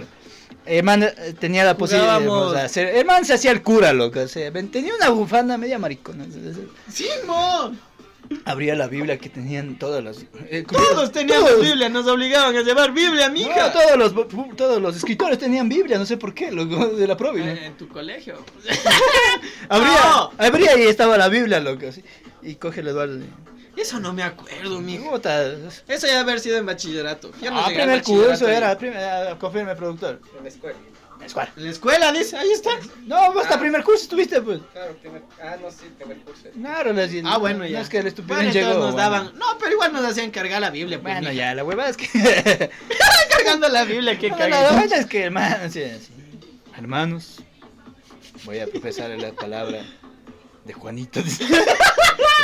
[0.65, 2.53] El man eh, tenía la posibilidad Jugábamos.
[2.53, 2.87] de hacer.
[2.95, 4.19] El man se hacía el cura, loco.
[4.19, 6.25] o sea, tenía una bufanda media maricona.
[6.91, 7.79] ¡Simón!
[8.45, 10.25] Abría la Biblia que tenían todas las.
[10.49, 11.63] eh, Todos teníamos todos.
[11.63, 13.71] Biblia, nos obligaban a llevar Biblia, No, mija.
[13.71, 17.41] todos los, todos los escritores tenían Biblia, no sé por qué, loco, de la provi,
[17.41, 17.47] ¿no?
[17.51, 18.37] Eh, En tu colegio.
[19.69, 20.31] Abría, no.
[20.37, 22.03] abría y estaba la Biblia, loco, así.
[22.41, 23.17] Y coge el Eduardo.
[23.19, 25.09] y- Eso no me acuerdo, mija.
[25.09, 25.45] Puta.
[25.87, 27.31] Eso ya haber sido en bachillerato.
[27.41, 30.19] Yo no Ah, primer bachillerato curso era, primer, ah, confirme, productor.
[30.37, 30.77] En la escuela.
[31.25, 31.51] Escuela.
[31.57, 32.69] En la escuela, dice, ahí está.
[33.05, 33.59] No, vos hasta Ah.
[33.59, 34.61] primer curso estuviste, pues.
[34.71, 35.21] Claro, primer.
[35.43, 36.43] Ah, no, sí, primer curso.
[36.53, 37.77] Claro, les, Ah, bueno, ya.
[37.79, 38.69] No es que el estúpido Bueno, llegó.
[38.69, 38.97] nos bueno.
[38.97, 39.31] daban.
[39.37, 41.01] No, pero igual nos hacían cargar la Biblia.
[41.01, 42.07] Pues, Bueno, ya, la huevada es que.
[43.29, 46.13] cargando la Biblia, que No, la huevada es que, hermano, sí, sí.
[46.77, 47.39] Hermanos,
[48.45, 49.83] voy a profesar la palabra
[50.65, 51.19] de Juanito.
[51.19, 51.25] el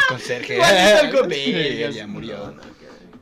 [0.09, 0.57] conserje.
[0.57, 2.55] Juanito el Sí, ya murió.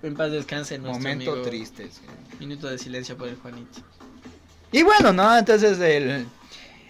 [0.03, 1.47] En paz descanse nuestro Momento amigo.
[1.47, 1.89] triste.
[1.91, 2.01] sí.
[2.39, 3.81] Minuto de silencio por el Juanito.
[4.71, 5.37] Y bueno, ¿no?
[5.37, 6.25] Entonces el...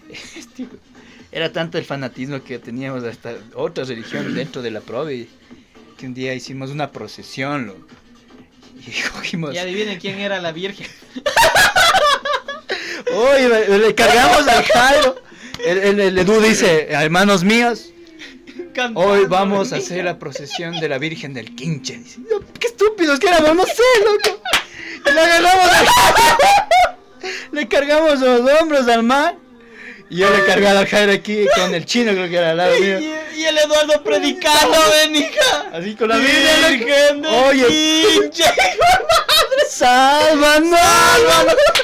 [0.36, 0.67] este,
[1.32, 5.30] era tanto el fanatismo que teníamos hasta otra religión dentro de la provi
[5.98, 7.88] que un día hicimos una procesión, loco.
[8.86, 9.54] Y cogimos...
[9.54, 10.88] Y adivinen quién era la Virgen.
[13.13, 15.15] Oye, le, le cargamos al Jairo.
[15.65, 17.91] El, el, el Edu dice, hermanos míos,
[18.74, 21.98] Cantando, hoy vamos a hacer la procesión de la Virgen del Quinche.
[21.98, 24.41] Dice, "No, qué estúpidos que éramos, no sé, loco.
[25.06, 25.88] Y le agarramos al
[27.52, 29.36] Le cargamos los hombros al mar.
[30.10, 32.78] Y yo le cargaba al Jairo aquí con el chino, creo que era al lado
[32.80, 33.00] mío.
[33.00, 35.66] Y, y el Eduardo predicando, ven, hija.
[35.74, 36.18] Así con la.
[36.18, 38.44] Virgen Oye, Quinche.
[39.70, 40.80] sálvanos.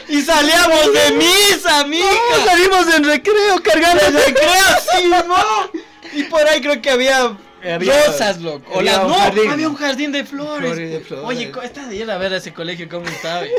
[0.10, 2.10] Y salíamos de misa, No, mija.
[2.46, 4.52] salimos en recreo cargando De recreo,
[4.98, 5.72] Simón.
[6.14, 7.32] Y por ahí creo que había,
[7.74, 8.70] Había- rosas, loco.
[8.74, 9.50] O había las no, jardín.
[9.52, 10.72] había un jardín de flores.
[10.72, 11.26] Flores de flores.
[11.26, 13.46] Oye, esta de ir a ver a ese colegio cómo estaba.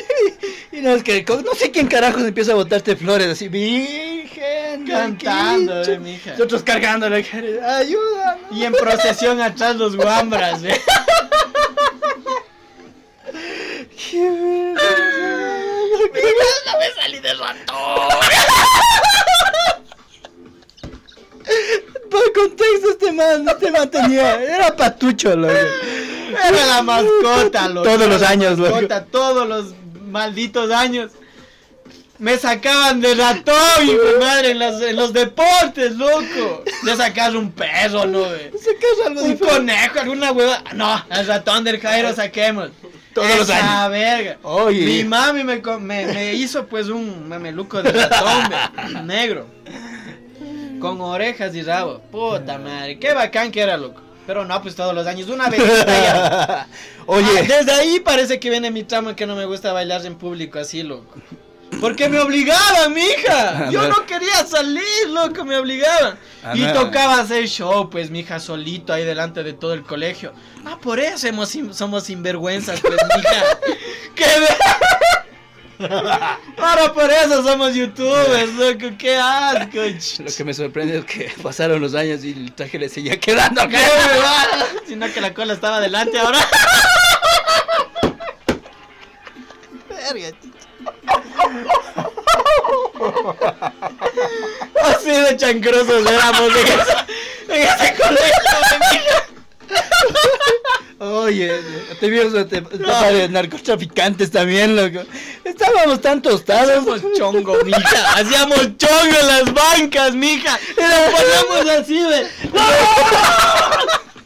[0.71, 4.87] Y no, es que no sé quién carajo empieza a botarte flores así, virgen.
[4.87, 5.95] Cantando, Quinche".
[5.95, 6.31] eh, mija.
[6.33, 8.39] Nosotros cargando ayuda.
[8.53, 10.81] Y en procesión atrás los guambras, ¿eh?
[13.97, 14.75] Qué
[16.67, 17.67] No me salí de ratón.
[22.11, 25.53] Por contexto, este man, este man tenía, era patucho, loco.
[25.53, 27.89] Era la mascota, loco.
[27.89, 28.81] Todos los años, loco.
[29.11, 29.67] Todos los
[30.07, 31.11] malditos años.
[32.19, 36.65] Me sacaban de ratón, hijo madre, en, las- en los deportes, loco.
[36.83, 38.25] De sacar un perro, ¿no?
[38.25, 39.47] Sacas algo Un diferente.
[39.47, 40.65] conejo, alguna hueva.
[40.75, 42.71] No, al ratón del Jairo saquemos.
[43.15, 43.91] Todos los años.
[43.93, 44.39] verga.
[44.43, 44.85] Oye.
[44.85, 49.47] Mi mami me, me, me hizo pues un mameluco de ratón, negro.
[50.81, 52.01] Con orejas y rabo.
[52.11, 54.03] Puta madre, qué bacán que era, loco.
[54.27, 55.61] Pero no, pues todos los años, una vez.
[57.07, 60.17] Oye, Ah, desde ahí parece que viene mi trama que no me gusta bailar en
[60.17, 61.17] público así, loco.
[61.81, 63.71] Porque me obligaban, mija.
[63.71, 64.05] Yo no.
[64.05, 66.19] quería salir, loco, me obligaban.
[66.55, 70.33] Y tocaba hacer show, pues, mija, solito ahí delante de todo el colegio.
[70.67, 71.29] Ah, por eso
[71.73, 73.45] somos sinvergüenzas, pues, mija.
[74.15, 74.25] ¡Qué
[75.79, 79.79] Ahora por eso somos youtubers, loco, qué asco.
[79.79, 83.63] lo que me sorprende es que pasaron los años y el traje le seguía quedando.
[83.69, 84.67] ¡Qué huevada!
[84.87, 86.39] Sino que la cola estaba adelante ahora.
[94.83, 96.53] Así de chancrosos éramos
[97.49, 98.49] en ese, colegio.
[101.01, 101.61] Oye,
[102.01, 105.07] te vimos te, te de narcotraficantes también, loco.
[105.69, 106.71] Estábamos tan tostados.
[106.71, 108.13] Hacíamos chongo, mija.
[108.15, 110.59] Hacíamos chongo en las bancas, mija.
[110.77, 112.27] Y nos poníamos así de.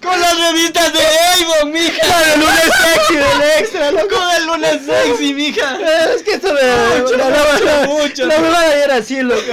[0.02, 2.00] Con las revistas de Avon, mija.
[2.06, 4.08] Con el lunes sexy del extra, loco.
[4.16, 5.78] Con el lunes sexy, mija.
[6.14, 7.00] Es que esto me.
[7.02, 8.26] Mucho, la, la- mucho, la- mucho.
[8.26, 9.42] la huevada era así, loco.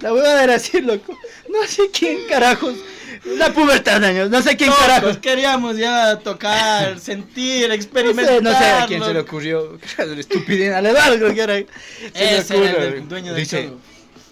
[0.00, 1.14] La huevada era así, loco.
[1.48, 2.72] No sé quién carajos.
[3.36, 4.30] La pubertad, años.
[4.30, 5.18] No sé quién Locos, carajos.
[5.18, 8.36] queríamos ya tocar, sentir, No experimentar.
[8.36, 9.78] sé, no sé a quién se le ocurrió.
[10.18, 11.54] Estupidez, alemán, creo que era.
[11.54, 11.64] Se
[12.12, 13.80] le Ese era el dueño del Dice, chongo.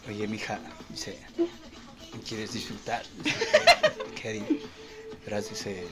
[0.09, 0.59] Oye, mija,
[0.89, 1.19] dice,
[2.27, 3.03] ¿quieres disfrutar?
[4.23, 4.47] ¿Qué digo?
[5.25, 5.85] Verás, dice,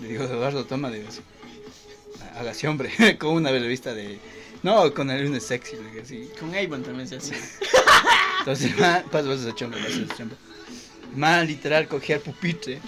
[0.00, 1.20] le digo, Eduardo, toma, digo, así,
[2.38, 4.18] hágase hombre, con una revista de,
[4.62, 6.30] no, con el lunes sexy, así.
[6.38, 7.36] Con Avon también se hacía.
[8.40, 8.72] Entonces,
[9.10, 10.36] pasas ese chombo, pasas ese chombo.
[11.16, 12.78] Man, literal, cogía el pupitre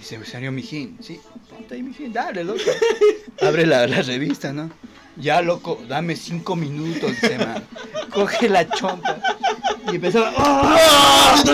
[0.00, 2.60] y se me salió mijín, sí, ponte ahí, mijín, dale, loco.
[3.40, 4.70] Abre la, la revista, ¿no?
[5.16, 7.64] Ya, loco, dame cinco minutos, dice, man.
[8.10, 9.18] Coge la chompa
[9.92, 10.32] y empezaba.
[10.36, 11.44] ¡Oh!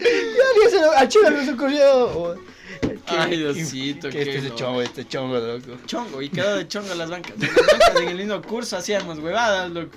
[0.00, 2.36] Y alguien se lo- al chico le se ocurrió.
[3.08, 5.78] Ay, Diosito, que qué este es chongo, este chongo, loco.
[5.86, 7.34] Chongo, y quedó de chongo en las bancas.
[7.36, 9.96] En las bancas en el mismo curso hacíamos huevadas, loco.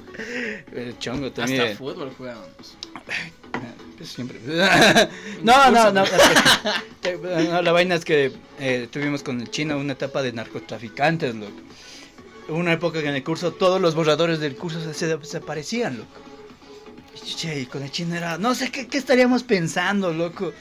[0.71, 1.75] El chongo Hasta también.
[1.77, 2.75] fútbol jugábamos.
[3.97, 4.39] Pues siempre.
[5.43, 6.03] no, no, no.
[7.61, 11.51] La vaina es que eh, tuvimos con el chino una etapa de narcotraficantes, loco.
[12.47, 16.09] Una época que en el curso todos los borradores del curso se, se desaparecían, loco.
[17.25, 20.53] Y, che, y con el chino era, no sé qué, qué estaríamos pensando, loco.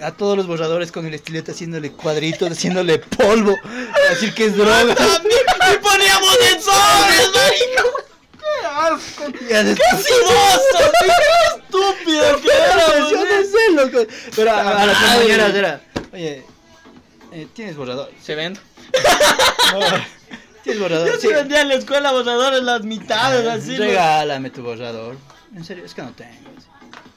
[0.00, 4.56] A todos los borradores con el estilete haciéndole cuadritos, haciéndole polvo, a decir que es
[4.56, 4.94] droga.
[4.94, 7.90] ¡Y poníamos en sobres, marico!
[8.38, 9.24] ¡Qué asco!
[9.48, 10.92] ¡Qué sidoso!
[11.70, 13.10] ¡Qué estúpido que!
[13.10, 13.44] Yo no ¿eh?
[13.44, 14.10] sé, loco.
[14.36, 15.80] Pero a, a las compañeras era,
[16.12, 16.44] oye,
[17.32, 18.10] eh, ¿tienes borrador?
[18.22, 18.60] Se vende.
[19.72, 19.80] No,
[20.62, 21.08] ¿Tienes borrador?
[21.12, 23.72] Yo sí vendía en la escuela borradores las mitades, así.
[23.72, 23.84] loco.
[23.84, 25.16] Regálame tu borrador.
[25.54, 26.50] En serio, es que no tengo.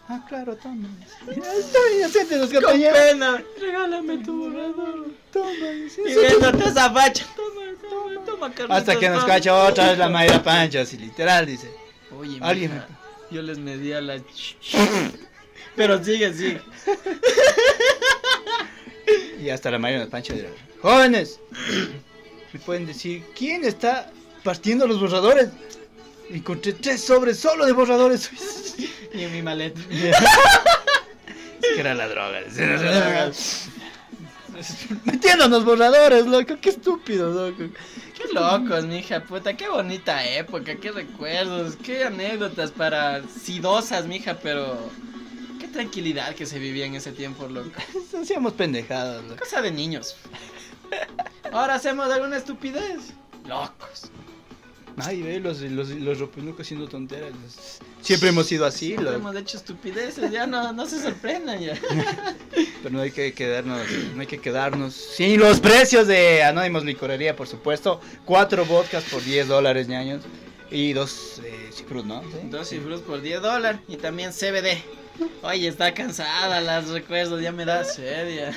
[0.08, 0.90] Ah, claro, toma.
[1.26, 2.98] Bien, acepte los Con compañeros.
[3.00, 3.42] pena.
[3.62, 5.08] Regálame tu borrador.
[5.32, 7.26] Toma, dice, Y "Sí, viéndote esa facha.
[7.36, 9.34] Toma, toma, toma, Carlitos, Hasta que nos toma.
[9.34, 11.72] cacha otra vez la Mayra Pancha, así literal, dice.
[12.20, 12.84] Oye, Alguien
[13.32, 14.22] yo les medía la...
[15.76, 16.62] Pero sigue, sigue.
[19.42, 20.50] Y hasta la Mayra Pancha dirá,
[20.82, 21.40] jóvenes,
[22.54, 24.12] ¿me pueden decir quién está
[24.44, 25.50] partiendo los borradores?
[26.30, 28.30] Encontré tres sobres solo de borradores.
[29.14, 29.82] Y en mi maleta.
[29.90, 30.08] es
[31.74, 32.42] que era la droga.
[35.06, 37.74] Metiéndonos borradores, loco, qué estúpido, loco.
[38.16, 44.78] Qué locos, mija, puta, qué bonita época, qué recuerdos, qué anécdotas para sidosas, mija, pero
[45.60, 47.72] qué tranquilidad que se vivía en ese tiempo, loco.
[48.22, 49.38] Hacíamos pendejadas, loco.
[49.38, 50.16] Cosa de niños.
[51.52, 53.14] Ahora hacemos alguna estupidez.
[53.48, 54.12] Locos.
[54.98, 57.32] Ay, ve, los, los, los ropenucos haciendo tonteras.
[58.02, 61.74] Siempre hemos sido así, Siempre hemos hecho estupideces, ya no, no se sorprendan ya.
[62.84, 63.80] Pero no hay que quedarnos,
[64.16, 64.94] no hay que quedarnos.
[64.94, 68.02] Sin los precios de Anónimos Licorería, por supuesto.
[68.26, 70.24] Cuatro vodkas por 10 dólares, ñaños.
[70.70, 71.70] Y dos eh,
[72.06, 72.22] ¿no?
[72.22, 72.28] Sí.
[72.50, 74.82] Dos cifros por 10 dólares y también CBD.
[75.44, 78.54] Oye, está cansada, las recuerdos, ya me da sed ya.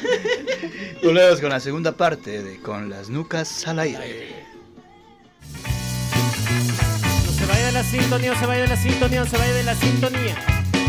[1.03, 4.44] Volvemos con la segunda parte de Con las nucas al aire.
[7.75, 10.37] La sintonía, no se vaya de la sintonía, no se vaya de la sintonía.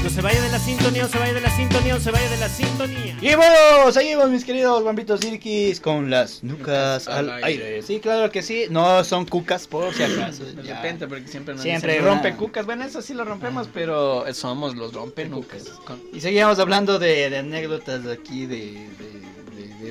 [0.03, 2.29] No se vaya de la sintonía, no se vaya de la sintonía, no se vaya
[2.29, 3.17] de la sintonía.
[3.21, 7.65] Y bueno, seguimos mis queridos guambitos irquis con las nucas Nucas al aire.
[7.65, 7.81] aire.
[7.81, 8.65] Sí, claro que sí.
[8.69, 10.45] No son cucas por si acaso.
[10.45, 10.75] De ya.
[10.75, 12.67] repente, porque siempre nos Siempre dicen, una- rompe cucas.
[12.67, 15.63] Bueno, eso sí lo rompemos, pero somos los rompenucas.
[15.85, 19.25] Con- Y seguíamos hablando de, de anécdotas aquí de, de,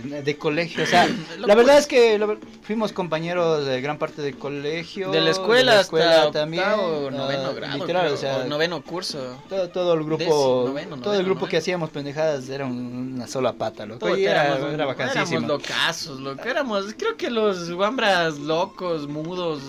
[0.04, 0.82] de- de de colegio.
[0.84, 5.10] O sea, la verdad es que lo- fuimos compañeros de gran parte del colegio.
[5.10, 6.62] De la escuela, escuela hasta también.
[6.64, 7.78] octavo, ah, noveno grado.
[7.78, 9.42] Literal, creo, o sea, o noveno curso.
[9.48, 13.12] todo, todo el grupo, Décimo, noveno, todo el noveno, grupo que hacíamos pendejadas era un-
[13.14, 14.00] una sola pata, loco.
[14.06, 15.46] Todos Y era, éramos, era éramos vacancísimo.
[15.48, 16.42] locazos, loco.
[16.48, 19.60] Éramos, creo que los guambras locos, mudos,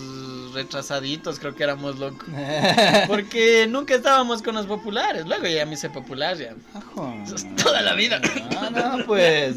[0.56, 2.28] retrasaditos, creo que éramos locos.
[3.08, 5.26] Porque nunca estábamos con los populares.
[5.28, 6.56] Luego ya me hice popular ya.
[6.74, 7.14] Ajo.
[7.64, 8.20] Toda la vida.
[8.58, 9.56] Ah, no, pues.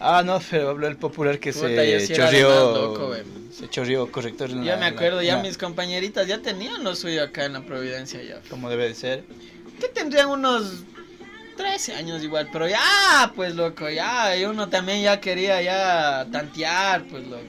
[0.00, 2.48] ah, no, pero habló el popular que Puta, yo se sí chorrió.
[2.48, 3.14] loco,
[3.52, 4.48] se chorrió corrector.
[4.50, 7.52] Ya la- me acuerdo, la- ya la- mis compañeritas ya tenían lo suyo acá en
[7.54, 8.40] la Providencia ya.
[8.48, 9.24] Como debe de ser.
[9.80, 10.84] Que tendrían unos
[11.56, 17.02] 13 años igual, pero ya, pues loco, ya, y uno también ya quería ya tantear,
[17.04, 17.42] pues loco.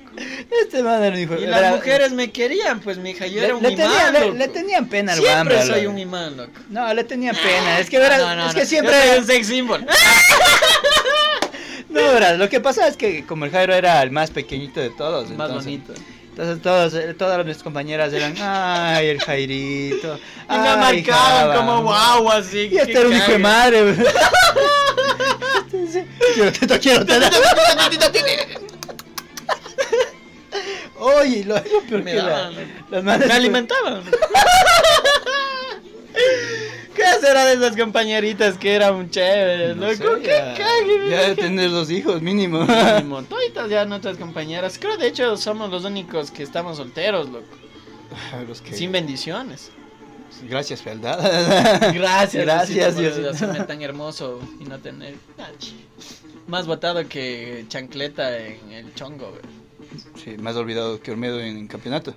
[0.62, 3.64] Este un hijo Y era- las mujeres me querían, pues mija, yo le, era un
[3.64, 4.36] le imán, tenía- loco.
[4.38, 5.92] le tenían pena al Siempre soy loco.
[5.94, 6.52] un imán, loco.
[6.70, 7.80] No, le tenía pena.
[7.80, 8.94] Es que, verás, No, no, es no, que siempre.
[8.94, 9.86] Yo soy un sex symbol.
[11.90, 14.90] No, verás, lo que pasa es que como el Jairo era el más pequeñito de
[14.90, 15.30] todos.
[15.30, 15.94] Más entonces, bonito.
[16.34, 20.20] Entonces todos, eh, todas mis compañeras eran, ay, el Jairito.
[20.50, 21.56] Y me marcaban Java".
[21.56, 22.70] como guau, así.
[22.72, 23.96] Y este era un hijo de madre.
[26.34, 27.06] quiero teto, quiero.
[31.00, 32.52] Oye, lo, peor Me que la-
[32.90, 34.04] las manes- Me alimentaban.
[36.96, 40.16] ¿Qué será de esas compañeritas que eran chéveres, No loco?
[40.18, 41.10] sé, ¿Qué ya, cague?
[41.10, 42.66] ya de tener dos hijos mínimo.
[42.66, 43.24] Mínimo.
[43.30, 44.78] Toditas ya nuestras compañeras.
[44.80, 47.46] Creo de hecho somos los únicos que estamos solteros, loco.
[48.48, 49.72] Los que- Sin bendiciones.
[50.50, 51.20] Gracias, fealdad.
[51.94, 53.30] Gracias, Gracias, Diosito.
[53.32, 55.16] hacerme tan hermoso y no tener.
[56.48, 59.42] Más botado que chancleta en el chongo, güey.
[60.24, 62.14] Sí, has olvidado que Olmedo en campeonato.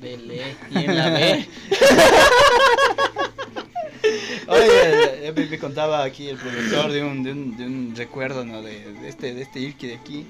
[0.00, 0.56] De ley.
[0.70, 1.48] Y en la B.
[4.48, 8.62] Oye, me, me contaba aquí el profesor de un, de un, de un recuerdo, ¿no?
[8.62, 10.26] De, de este, de este de aquí.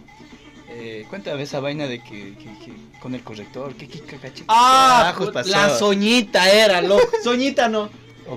[0.72, 5.12] Eh, cuéntame esa vaina de que, que- que con el corrector, ¿qué, qué cagache- Ah,
[5.32, 5.50] pasó?
[5.50, 7.02] la soñita era, loco.
[7.24, 7.90] Soñita no.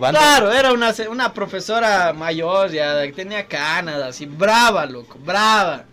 [0.10, 5.86] Claro, era una, una profesora mayor ya, que tenía canas, así, brava, loco, brava.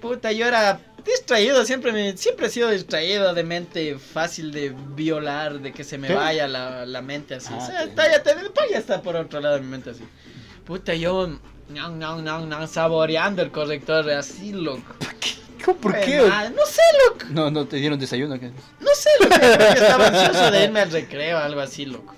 [0.00, 5.60] Puta, yo era distraído, siempre me, siempre he sido distraído, de mente fácil de violar,
[5.60, 6.14] de que se me ¿Qué?
[6.14, 7.48] vaya la, la mente así.
[7.52, 8.22] Ah, o sea, está, ya,
[8.70, 10.04] ya está por otro lado de mi mente así.
[10.64, 11.28] Puta, yo,
[11.68, 14.94] no, no, no, no, saboreando el corrector, así, loco.
[15.64, 15.78] ¿Cómo?
[15.78, 16.20] ¿Por qué?
[16.20, 17.26] Madre, no sé, loco.
[17.30, 18.38] No, no te dieron desayuno.
[18.38, 18.50] ¿qué?
[18.80, 22.14] No sé lo que creo que estaba ansioso de irme al recreo, algo así, loco.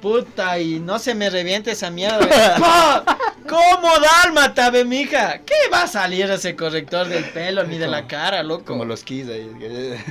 [0.00, 2.18] Puta, y no se me reviente esa mierda.
[2.26, 3.16] güey.
[3.50, 5.40] ¿Cómo dálmata, be, mija?
[5.44, 8.64] ¿Qué va a salir ese corrector del pelo ni de la cara, loco?
[8.64, 9.50] Como los kids ahí.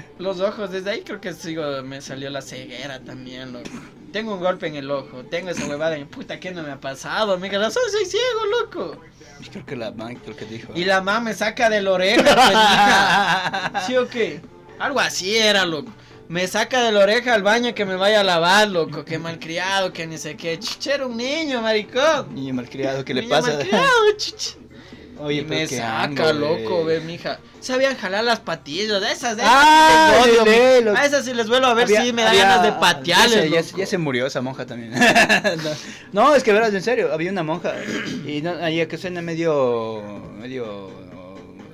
[0.19, 3.69] Los ojos, desde ahí creo que sigo, me salió la ceguera también, loco.
[4.11, 6.81] Tengo un golpe en el ojo, tengo esa huevada en puta, ¿qué no me ha
[6.81, 7.37] pasado?
[7.37, 9.01] Mija, razón soy ciego, loco.
[9.49, 10.73] Creo que la man creo que dijo.
[10.75, 13.83] Y la mamá me saca de la oreja, pues, mija.
[13.87, 14.41] ¿Sí o qué?
[14.79, 15.93] Algo así era, loco.
[16.29, 19.03] Me saca de la oreja al baño que me vaya a lavar, loco.
[19.03, 20.59] Que malcriado, que ni sé qué.
[20.59, 22.35] Chichero, un niño, maricón.
[22.35, 23.53] Niño malcriado, ¿qué le Niño pasa?
[23.55, 23.89] malcriado.
[25.21, 27.39] Oye, y pero me qué saca, loco, ve, mija.
[27.59, 29.53] Sabían jalar las patillas, de esas, de esas.
[29.53, 32.43] Ah, sí odio, lo- A esas sí les vuelvo a ver si me da había-
[32.43, 34.93] ganas de patearles, se, ya, se murió esa monja también.
[36.13, 37.73] no, no, es que verás, en serio, había una monja
[38.25, 38.53] y no,
[38.87, 40.01] que suena medio,
[40.39, 40.89] medio,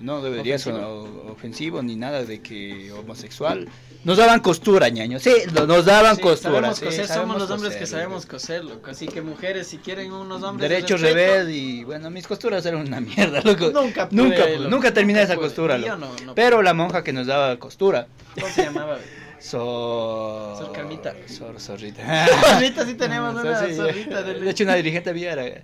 [0.06, 1.82] no debería ser Ofensivo.
[1.82, 3.68] ni nada de que homosexual.
[4.04, 5.20] Nos daban costura, ñaño.
[5.20, 6.54] Sí, no- nos daban Sí, costura.
[6.74, 8.92] sabemos sí, coser, somos los hombres que sabemos coser, loco.
[8.92, 10.70] Así que mujeres, si quieren unos hombres.
[10.70, 13.72] de Derecho revés y bueno, mis costuras eran una mierda, loco.
[13.72, 15.48] Nunca pude, nunca, loco, nunca terminé nunca esa pude.
[15.48, 15.96] costura, loco.
[15.98, 19.00] no, no Pero la monja que nos daba costura, ¿Cómo se llamaba?
[19.40, 20.56] so...
[20.60, 21.16] Sor Carmita.
[21.28, 22.26] Sor, zorrita.
[22.54, 25.64] Ahorita sí tenemos No, una sí, zorrita De de hecho, una dirigente había, era, eh,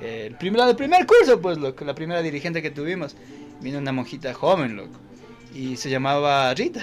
[0.00, 3.16] el primer, del primer curso, pues, loco, la primera dirigente que tuvimos.
[3.62, 4.98] Vino una monjita joven, loco.
[5.54, 6.82] Y se llamaba Rita,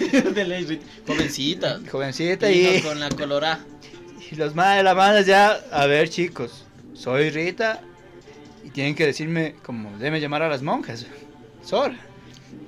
[0.34, 1.80] de ley, Rit- jovencita.
[1.90, 2.50] jovencita.
[2.50, 3.60] Y, con la colorá.
[4.30, 6.64] y los madres de la mano ya, a ver, chicos,
[6.94, 7.80] soy Rita.
[8.64, 11.06] Y tienen que decirme, como deben llamar a las monjas,
[11.64, 11.92] Sor.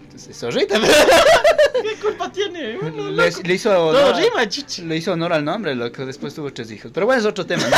[0.05, 0.79] Entonces, Sor Rita.
[1.83, 2.79] ¿Qué culpa tiene?
[3.43, 4.49] Le, hizo Todo honor, rima,
[4.87, 6.07] le hizo honor al nombre, loco.
[6.07, 6.93] Después tuvo tres hijos.
[6.95, 7.77] Pero bueno, es otro tema, ¿no?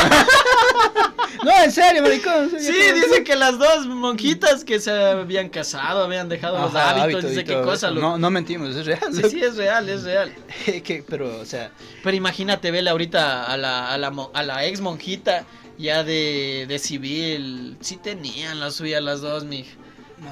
[1.43, 2.51] No, en serio, maricón.
[2.51, 7.25] Sí, dice que las dos monjitas que se habían casado, habían dejado los Ajá, hábitos,
[7.29, 7.91] dice qué cosa.
[7.91, 9.01] No, no mentimos, es real.
[9.13, 10.33] Sí, sí, es real, es real.
[10.85, 11.73] que, pero, o sea,
[12.03, 15.45] Pero imagínate, vele ahorita a la, a la, a la ex monjita
[15.79, 17.77] ya de, de civil.
[17.81, 19.73] Sí tenían la suya las dos, mija.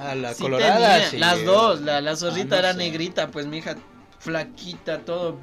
[0.01, 1.09] a la Sí colorada.
[1.11, 1.17] sí.
[1.19, 2.79] Las dos, la, la zorrita Ah, no era sé.
[2.79, 3.77] negrita, pues mija.
[4.23, 5.37] Flaquita, todo.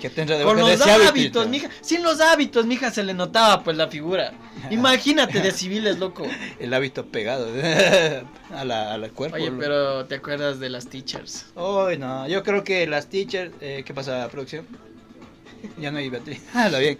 [0.00, 1.50] Que tendrá de con los hábitos, ¿no?
[1.50, 1.68] mija.
[1.82, 4.32] Sin los hábitos, mija, se le notaba pues la figura.
[4.70, 6.26] Imagínate de civiles, loco.
[6.58, 7.48] El hábito pegado
[8.54, 9.36] a la, a la cuerpo.
[9.36, 11.46] Oye, pero ¿te acuerdas de las teachers?
[11.54, 14.66] Uy, no, yo creo que las teachers, eh, ¿qué pasa, producción?
[15.78, 16.40] Ya no hay batería.
[16.54, 16.96] Ah, lo bien.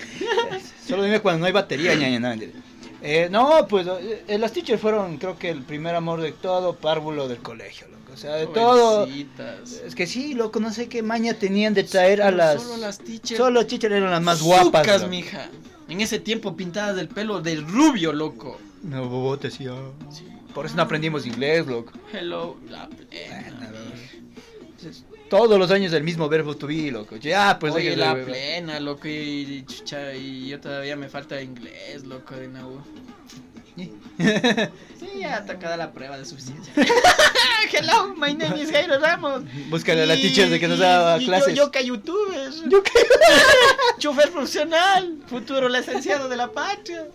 [0.86, 2.52] Solo dime cuando no hay batería, ñaña, no, mentira.
[3.00, 7.28] Eh, no, pues eh, las teachers fueron, creo que el primer amor de todo párvulo
[7.28, 7.97] del colegio, loco.
[8.18, 9.06] O sea, de todo.
[9.06, 12.60] Es que sí, loco, no sé qué maña tenían de traer a las.
[12.60, 13.38] Solo las teachers.
[13.38, 14.84] Solo teachers eran las más guapas.
[14.84, 15.06] Loco.
[15.06, 15.48] mija.
[15.88, 18.58] En ese tiempo pintadas del pelo del rubio, loco.
[18.82, 19.66] No, bobote, sí.
[19.68, 19.92] ah.
[20.52, 21.92] Por eso no aprendimos inglés, loco.
[22.12, 23.54] Hello, la plena.
[23.56, 23.78] Bueno.
[24.62, 27.14] Entonces, Todos los años el mismo verbo to be, loco.
[27.18, 32.34] Ya, pues Oye, la plena, loco, y, chucha, y yo todavía me falta inglés, loco,
[32.34, 32.82] de nuevo.
[34.98, 36.72] Sí, ya tocada la prueba de suficiencia.
[37.72, 39.44] Hello, my name is Jairo Ramos.
[39.70, 41.54] Búscale a la teacher de que nos y- daba clases.
[41.54, 42.50] Yo, yo que youtuber.
[43.98, 45.18] Chofer profesional.
[45.28, 47.06] Futuro licenciado de la patria.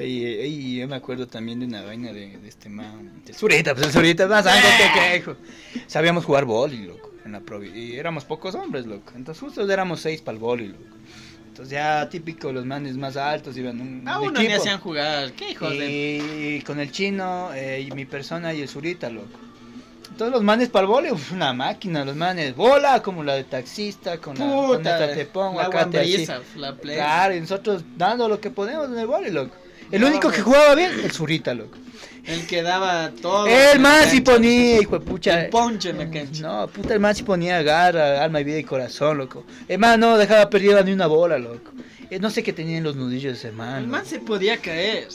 [0.00, 3.22] Y, yo me acuerdo también de una vaina de, de este man.
[3.26, 5.36] El Zurita, pues el Zurita, más algo que quejo.
[5.86, 7.68] Sabíamos jugar boli, loco, en la provi.
[7.68, 9.12] Y éramos pocos hombres, loco.
[9.14, 10.82] Entonces justo éramos seis para el boli, loco.
[11.50, 14.56] Entonces ya típico, los manes más altos iban un, A un uno equipo.
[14.60, 15.32] hacían jugar.
[15.32, 16.56] ¿Qué hijos de.?
[16.58, 19.38] Y con el chino, eh, y mi persona y el Zurita, loco.
[20.16, 24.18] Todos los manes para el vole, una máquina, los manes, bola como la de taxista,
[24.18, 25.00] con la con Puta.
[25.04, 26.26] esta te pongo, la acá te así.
[26.56, 26.76] la.
[26.76, 29.54] Claro, y nosotros dando lo que podemos en el vole, loco.
[29.90, 31.76] El único que jugaba bien, el Zurita, loco.
[32.24, 33.46] El que daba todo.
[33.46, 33.82] El sí
[34.18, 34.32] cancha.
[34.32, 35.44] ponía, hijo de pucha.
[35.44, 36.42] El poncho en la cancha.
[36.42, 39.44] No, puta, el man sí ponía garra, alma y vida y corazón, loco.
[39.68, 41.72] El man no dejaba perdida ni una bola, loco.
[42.10, 43.82] Eh, no sé qué tenían los nudillos ese man.
[43.84, 45.08] El man se podía caer.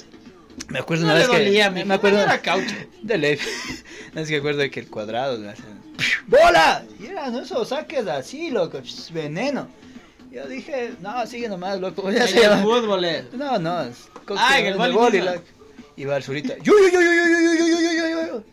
[0.70, 1.44] Me acuerdo No una le vez que.
[1.46, 2.20] dolía, me, mi me acuerdo.
[2.20, 2.74] Era caucho.
[3.02, 3.38] De ley.
[4.14, 5.38] No es que acuerdo de que el cuadrado.
[6.28, 6.84] ¡Bola!
[7.00, 8.82] Y era, no eso, saques así, loco.
[9.14, 9.68] Veneno.
[10.36, 12.12] Yo dije, no, sigue nomás, loco.
[12.12, 12.62] Ya se llama.
[12.62, 13.24] fútbol, eh.
[13.32, 13.84] No, no.
[13.84, 14.00] Es
[14.36, 15.24] Ah, en el boli.
[15.96, 16.58] Y surita.
[16.58, 18.44] Yo, yo, yo, yo, yo, yo, yo, yo, yo, yo, yo, yo.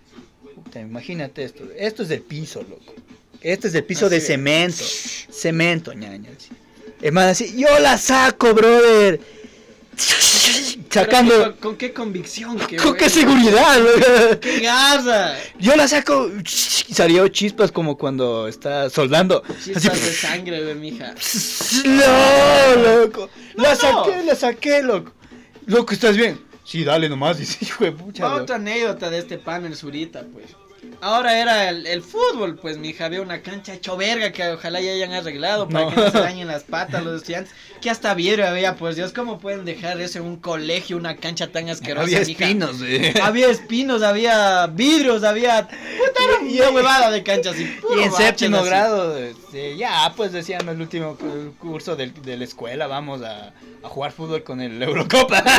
[0.62, 1.64] Puta, imagínate esto.
[1.76, 2.94] Esto es del piso, loco.
[3.40, 4.26] Esto es del piso Así de es.
[4.28, 4.84] cemento.
[5.32, 6.30] Cemento, ñaña.
[6.38, 6.50] así.
[7.00, 9.18] Hermano, así, yo la saco, brother.
[10.90, 11.42] Sacando.
[11.42, 12.58] ¿Con, con qué convicción?
[12.58, 14.38] Qué ¿Con qué seguridad?
[14.40, 15.34] ¡Qué garra!
[15.58, 16.30] Yo la saco
[16.88, 19.42] y salió chispas como cuando está soldando.
[19.64, 21.14] Chispas de sangre, güey, mija.
[21.84, 23.28] No, loco.
[23.54, 25.12] La No, saqué, la saqué, loco.
[25.66, 26.40] Loco, ¿estás bien?
[26.64, 28.34] Sí, dale nomás, dice, hijo de pucha.
[28.34, 30.46] Otra anécdota de este pan, el Zurita, pues.
[31.00, 33.06] Ahora era el, el fútbol, pues, mija.
[33.06, 35.90] Había una cancha hecho verga que ojalá ya hayan arreglado para No.
[35.90, 37.52] que no se dañen las patas los estudiantes.
[37.80, 41.48] Que hasta vidrio había, pues, Dios, ¿cómo pueden dejar eso en un colegio, una cancha
[41.48, 42.44] tan asquerosa, Había mija?
[42.44, 43.14] espinos, eh.
[43.22, 45.66] Había espinos, había vidrios, había.
[45.68, 48.66] Puta, Y- una huevada de canchas y Y puro en baches séptimo así.
[48.66, 53.52] grado, este, ya, pues decían el último cu- curso del- de la escuela, vamos a,
[53.82, 55.42] a jugar fútbol con el Eurocopa.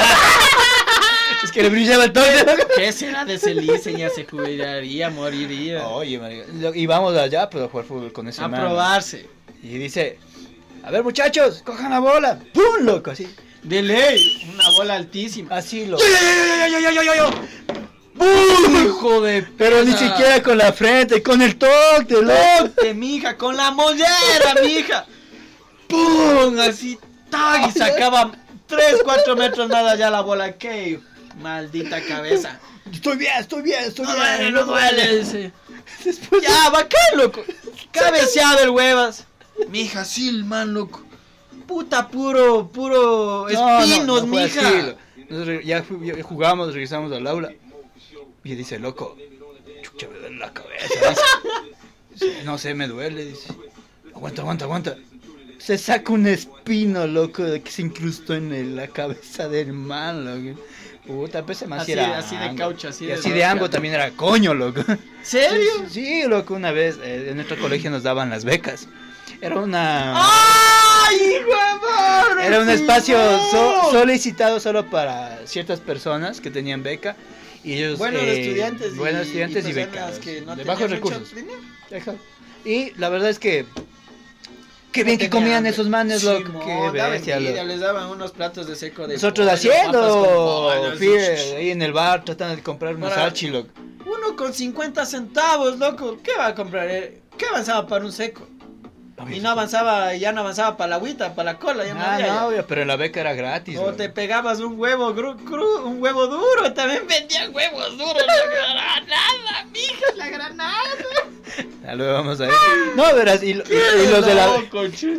[1.43, 2.27] es que le brillaba el toque.
[2.75, 3.97] ¿Qué será de ese licen?
[3.97, 5.87] Ya se jubilaría, moriría.
[5.87, 8.59] Oye, marica, lo- y vamos allá, pues a jugar fútbol con ese a man.
[8.61, 9.27] probarse.
[9.61, 10.19] Y dice,
[10.83, 12.39] a ver muchachos, cojan la bola.
[12.53, 13.11] ¡Pum, loco!
[13.11, 13.27] Así,
[13.61, 15.55] De ley, una bola altísima.
[15.55, 16.03] así loco.
[16.03, 17.29] ¡Yo, yo, yo, yo, yo!
[18.15, 18.85] ¡Bum!
[18.85, 22.69] Hijo de Pero ni siquiera con la frente, con el toque, loco.
[22.75, 25.05] Toque, mija, con la mollera, mija.
[25.87, 26.59] ¡Pum!
[26.59, 26.97] Así,
[27.29, 28.31] tag, y sacaba
[28.67, 30.53] 3, 4 metros nada ya la bola.
[30.53, 30.99] ¡Qué
[31.37, 32.59] maldita cabeza!
[32.91, 34.25] Estoy bien, estoy bien, estoy No bien.
[34.37, 35.51] duele, no duele.
[36.05, 37.43] Después Ya, bacán, loco.
[37.91, 39.25] Cabeceado el huevas.
[39.69, 41.03] Mija, sí, el man, loco.
[41.67, 45.61] Puta, puro, puro No, no, espinos, no fue mija.
[45.63, 45.83] ya,
[46.23, 47.53] jugamos, regresamos al aula.
[48.43, 49.15] Y dice, loco,
[49.81, 51.15] chucha, me duele la cabeza.
[52.11, 53.25] Dice, no sé, me duele.
[53.25, 53.47] Dice,
[54.13, 54.97] aguanta, aguanta, aguanta.
[55.59, 60.25] Se saca un espino, loco, de que se incrustó en el- la cabeza del man,
[60.25, 60.59] loco.
[61.05, 63.93] Puta, man sí Así- era así de caucho, así Y de así de ango también
[63.93, 64.83] era coño, loco.
[65.21, 65.69] ¿Serio?
[65.89, 68.87] Sí, sí, loco, una vez eh, en nuestro colegio nos daban las becas.
[69.41, 70.13] Era una...
[70.15, 72.47] ¡Ay, hijo de madre!
[72.47, 73.17] Era un espacio
[73.51, 77.17] so- solicitado solo para ciertas personas que tenían beca
[77.65, 81.33] y ellos Buenos eh, estudiantes y, buenos estudiantes y, becados que no de bajos recursos.
[82.65, 83.65] Y la verdad es que
[84.93, 87.67] qué bien que comían esos manes, bestia, envidia, loco.
[87.67, 92.23] les daban unos platos de seco de Nosotros pollo, haciendo, pollo, ahí en el bar
[92.23, 93.69] tratando de comprar salchi, loco.
[94.05, 96.17] Uno con 50 centavos, loco.
[96.23, 96.87] ¿Qué va a comprar?
[96.89, 97.21] eh?
[97.37, 98.47] ¿Qué avanzaba para un seco?
[99.31, 102.15] Y no avanzaba, ya no avanzaba para la agüita, para la cola, ya no Ah,
[102.15, 102.27] había.
[102.27, 102.33] ya.
[102.35, 103.77] no, obvio, pero la beca era gratis.
[103.79, 108.45] O te pegabas un huevo cru, cru- un huevo duro, también vendían huevos duros, la
[108.51, 110.73] granada, mija, la granada.
[111.83, 112.53] Ya luego vamos a ver.
[112.95, 114.49] No, verás, y, lo- y- los de la...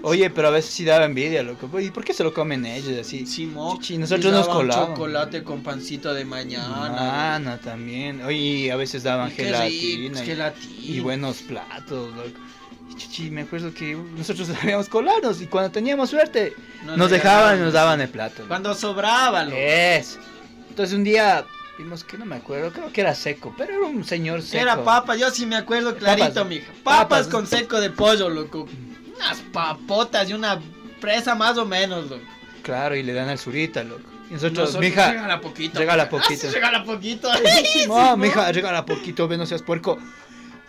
[0.02, 1.68] Oye, pero a veces sí daba envidia, loco.
[1.78, 3.24] ¿Y por qué se lo comen ellos así?
[3.24, 4.90] Chichi, nosotros nos colábamos.
[4.98, 6.68] chocolate con pancito de mañana.
[6.90, 8.24] Mana también.
[8.24, 9.64] Oye, a veces daban gelatina.
[9.66, 10.72] rico, y- gelatina.
[10.80, 12.40] Y buenos platos, loco.
[12.96, 16.54] Chichi, me acuerdo que nosotros sabíamos colarnos y cuando teníamos suerte
[16.96, 18.44] Nos dejaban y nos daban el plato.
[18.48, 19.56] Cuando sobraba, loco.
[19.58, 20.18] Es.
[20.68, 21.44] Entonces un día
[21.78, 24.62] vimos que no me acuerdo, creo que era seco, pero era un señor seco.
[24.62, 26.46] Era papa, yo sí me acuerdo clarito, Papas.
[26.46, 26.66] mija.
[26.84, 27.28] Papas, Papas.
[27.28, 28.66] con seco de pollo, loco.
[29.16, 30.60] Unas papotas y una
[31.00, 32.22] presa más o menos, loco.
[32.62, 34.02] Claro, y le dan al surita, loco.
[34.30, 35.78] Y nosotros, Nosotros, mija, regala poquito.
[35.78, 36.32] regala poquito.
[36.46, 37.28] Ah, sí, regala poquito.
[37.88, 39.98] no, mija, regala poquito, ve, no seas puerco.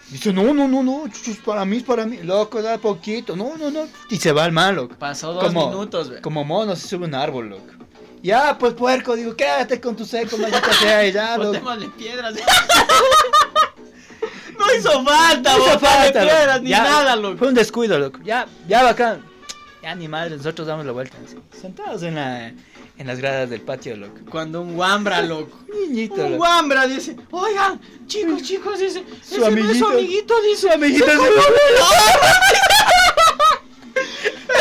[0.09, 2.17] Dice, no, no, no, no, chuchu, es para mí, es para mí.
[2.21, 3.87] Loco, da poquito, no, no, no.
[4.09, 4.95] Y se va al mal, loco.
[4.99, 6.21] Pasó dos Como- minutos, ve.
[6.21, 7.63] Como mono se sube un árbol, loco.
[8.21, 11.49] Ya, pues puerco, digo, quédate con tu seco, maldita sea, y ya, loco.
[11.49, 12.35] Botémosle piedras.
[14.59, 16.33] no hizo falta, No hizo falta, loco.
[16.35, 17.37] piedras ni Ya, nada, loco.
[17.37, 18.19] Fue un descuido, loco.
[18.23, 19.23] Ya, ya bacán.
[19.85, 21.15] Ya ni madre, nosotros damos la vuelta.
[21.23, 24.15] así, Sentados en, la, en las gradas del patio, loco.
[24.31, 25.59] Cuando un guambra, loco.
[25.71, 26.37] Niñito, Un loco.
[26.37, 29.77] guambra dice, oigan, chicos, chicos, dice, Su ese no es amiguito.
[29.85, 30.61] su amiguito, dice.
[30.61, 31.53] Su amiguito "Se se- el árbol".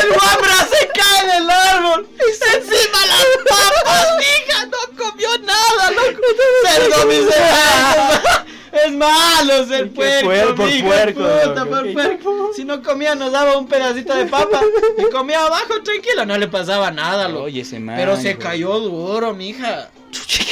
[0.03, 2.07] El guambra se cae del árbol.
[2.19, 6.21] Encima las papas, mija, no comió nada, loco.
[6.67, 8.44] Cerdo miserable.
[8.85, 12.51] Es malo ser puerco, puer- por mija, puerco, puta, por puerco.
[12.55, 14.61] Si no comía, nos daba un pedacito de papa
[14.97, 17.43] y comía abajo tranquilo, no le pasaba nada, loco.
[17.45, 17.95] Oye, ese man.
[17.97, 19.89] Pero se cayó duro, mija.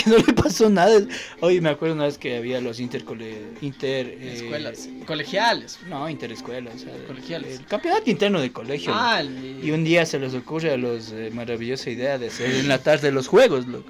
[0.03, 0.99] Que no le pasó nada.
[1.39, 3.38] Oye, me acuerdo una vez que había los intercole...
[3.61, 4.07] Inter...
[4.19, 5.80] eh, Escuelas colegiales.
[5.88, 6.76] No, interescuelas.
[6.76, 7.59] o sea, Colegiales.
[7.59, 8.91] El campeonato interno del colegio.
[8.93, 12.53] Ah, el- Y un día se les ocurre a los eh, maravillosa idea de hacer
[12.53, 13.89] en la tarde los juegos, loco.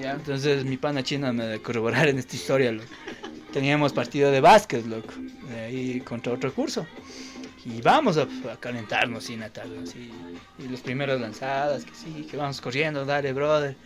[0.00, 0.12] ya.
[0.12, 2.88] Entonces mi pana china me de corroborar en esta historia, loco.
[3.52, 5.12] Teníamos partido de básquet, loco.
[5.48, 6.86] De ahí contra otro curso.
[7.64, 10.10] Y vamos a, a calentarnos sin atar, así.
[10.58, 13.76] Y los primeros lanzadas, que sí, que vamos corriendo, dale, brother.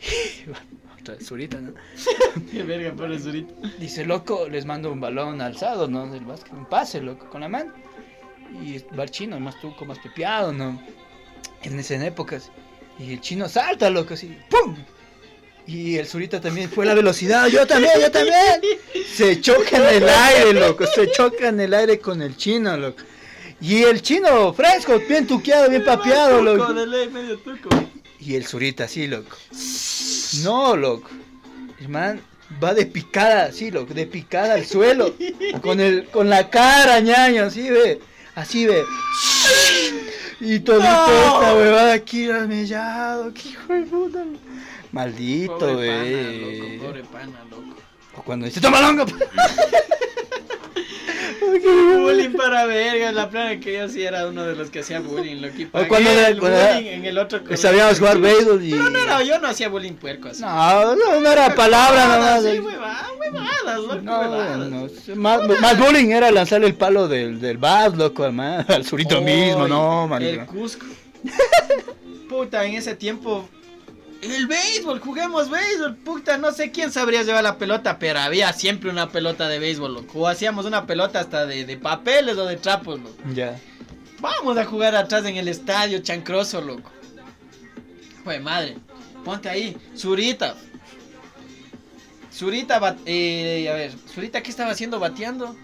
[1.00, 1.74] Otra vez surita, ¿no?
[2.50, 3.54] Qué verga, pobre Zurita.
[3.78, 6.08] Dice, loco, les mando un balón alzado, ¿no?
[6.08, 7.72] Del básquet, un pase, loco, con la mano.
[8.62, 10.80] Y va el chino, más tú, más pepeado, ¿no?
[11.62, 12.50] En esas épocas.
[12.98, 14.74] Y el chino salta, loco, así, ¡pum!
[15.68, 18.60] Y el surita también fue la velocidad, yo también, yo también.
[19.14, 23.02] Se choca en el aire, loco, se choca en el aire con el chino, loco.
[23.60, 26.72] Y el chino fresco, bien tuqueado, bien papeado, loco.
[26.72, 27.68] de ley, medio tuco.
[28.20, 29.36] Y el surita así, loco.
[30.44, 31.10] No, loco.
[31.80, 32.20] El man
[32.62, 35.14] va de picada, así, loco, de picada al suelo.
[35.62, 38.00] Con el, con la cara, ñaño, así ve.
[38.36, 38.82] Así ve.
[40.40, 41.06] Y todito No.
[41.06, 43.32] esta huevada aquí ramellado.
[43.32, 44.24] Qué hijo de puta.
[44.96, 46.68] Maldito, Pobre pana, ve.
[46.78, 47.74] loco, pobre pana, loco.
[48.16, 49.04] O cuando dice, toma longa.
[52.02, 55.36] bullying para verga, la plana que yo sí era uno de los que hacía bullying.
[55.56, 57.40] Y pagué cuando era- el cuando era- bullying en el otro.
[57.56, 58.70] Sabíamos jugar béisbol y.
[58.70, 60.40] Pero no era, yo no hacía bullying puerco así.
[60.42, 62.40] No, no, no era palabra.
[62.40, 64.58] Sí, huevadas, huevadas, loco, No, huevadas.
[64.70, 69.20] no, más, más bullying era lanzarle el palo del, del bas, loco, al, al surito
[69.20, 70.46] mismo, no, El marico.
[70.46, 70.86] Cusco.
[72.28, 73.48] Puta, en ese tiempo.
[74.22, 75.96] El béisbol, juguemos béisbol.
[75.96, 79.94] Puta, no sé quién sabría llevar la pelota, pero había siempre una pelota de béisbol,
[79.94, 80.20] loco.
[80.20, 83.16] O hacíamos una pelota hasta de, de papeles o de trapos, loco.
[83.34, 83.60] Ya.
[84.20, 86.90] Vamos a jugar atrás en el estadio, chancroso, loco.
[88.24, 88.76] Joder, madre.
[89.24, 89.76] Ponte ahí.
[89.96, 90.56] Zurita.
[92.32, 94.98] Zurita, eh, a ver, Zurita, ¿qué estaba haciendo?
[94.98, 95.56] ¿Bateando?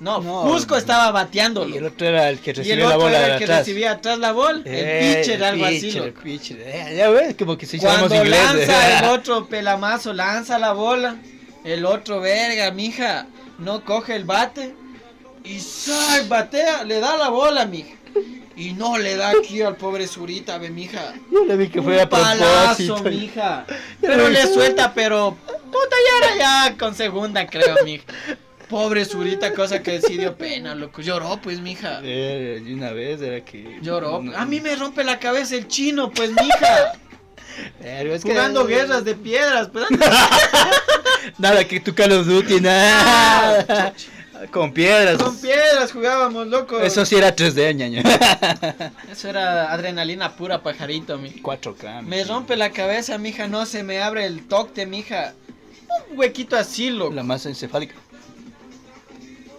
[0.00, 0.78] No, No, Cusco no.
[0.78, 1.66] estaba bateando.
[1.68, 3.44] Y el otro era el que Y el recibía la otro bola era el que
[3.44, 3.58] atrás.
[3.60, 4.62] recibía atrás la bola.
[4.64, 6.58] Eh, el pitcher, algo así, pitcher, el pitcher.
[6.60, 8.40] Eh, ya ves, como que hiciéramos Cuando inglés.
[8.44, 11.16] lanza el otro pelamazo, lanza la bola.
[11.64, 13.26] El otro, verga, mija,
[13.58, 14.74] no coge el bate.
[15.44, 16.26] Y ¡sai!
[16.28, 17.94] batea, le da la bola, mija.
[18.56, 21.12] Y no le da aquí al pobre Zurita, ve, mija.
[21.30, 23.66] Yo le vi que fue a palazo, mija.
[24.00, 25.36] Pero le suelta, pero.
[25.46, 26.38] Puta, ya era
[26.70, 28.04] ya con segunda, creo, mija.
[28.68, 31.00] Pobre Zurita, cosa que sí dio pena, loco.
[31.00, 32.00] Lloró, pues, mija.
[32.02, 33.78] Eh, una vez era que.
[33.80, 34.22] Lloró.
[34.36, 36.92] A mí me rompe la cabeza el chino, pues, mija.
[37.80, 39.86] Es que- Jugando guerras de piedras, pues.
[41.38, 43.92] Nada, que tu Call of Duty, nada.
[44.50, 45.16] Con piedras.
[45.22, 46.78] Con piedras jugábamos, loco.
[46.80, 48.02] Eso sí era 3D, ñaño.
[49.10, 51.30] Eso era adrenalina pura, pajarito, mi.
[51.30, 52.02] 4K.
[52.02, 55.32] Me rompe la cabeza, mija, no se me abre el toque, mija.
[56.10, 57.14] Un huequito así, loco.
[57.14, 57.94] La masa encefálica.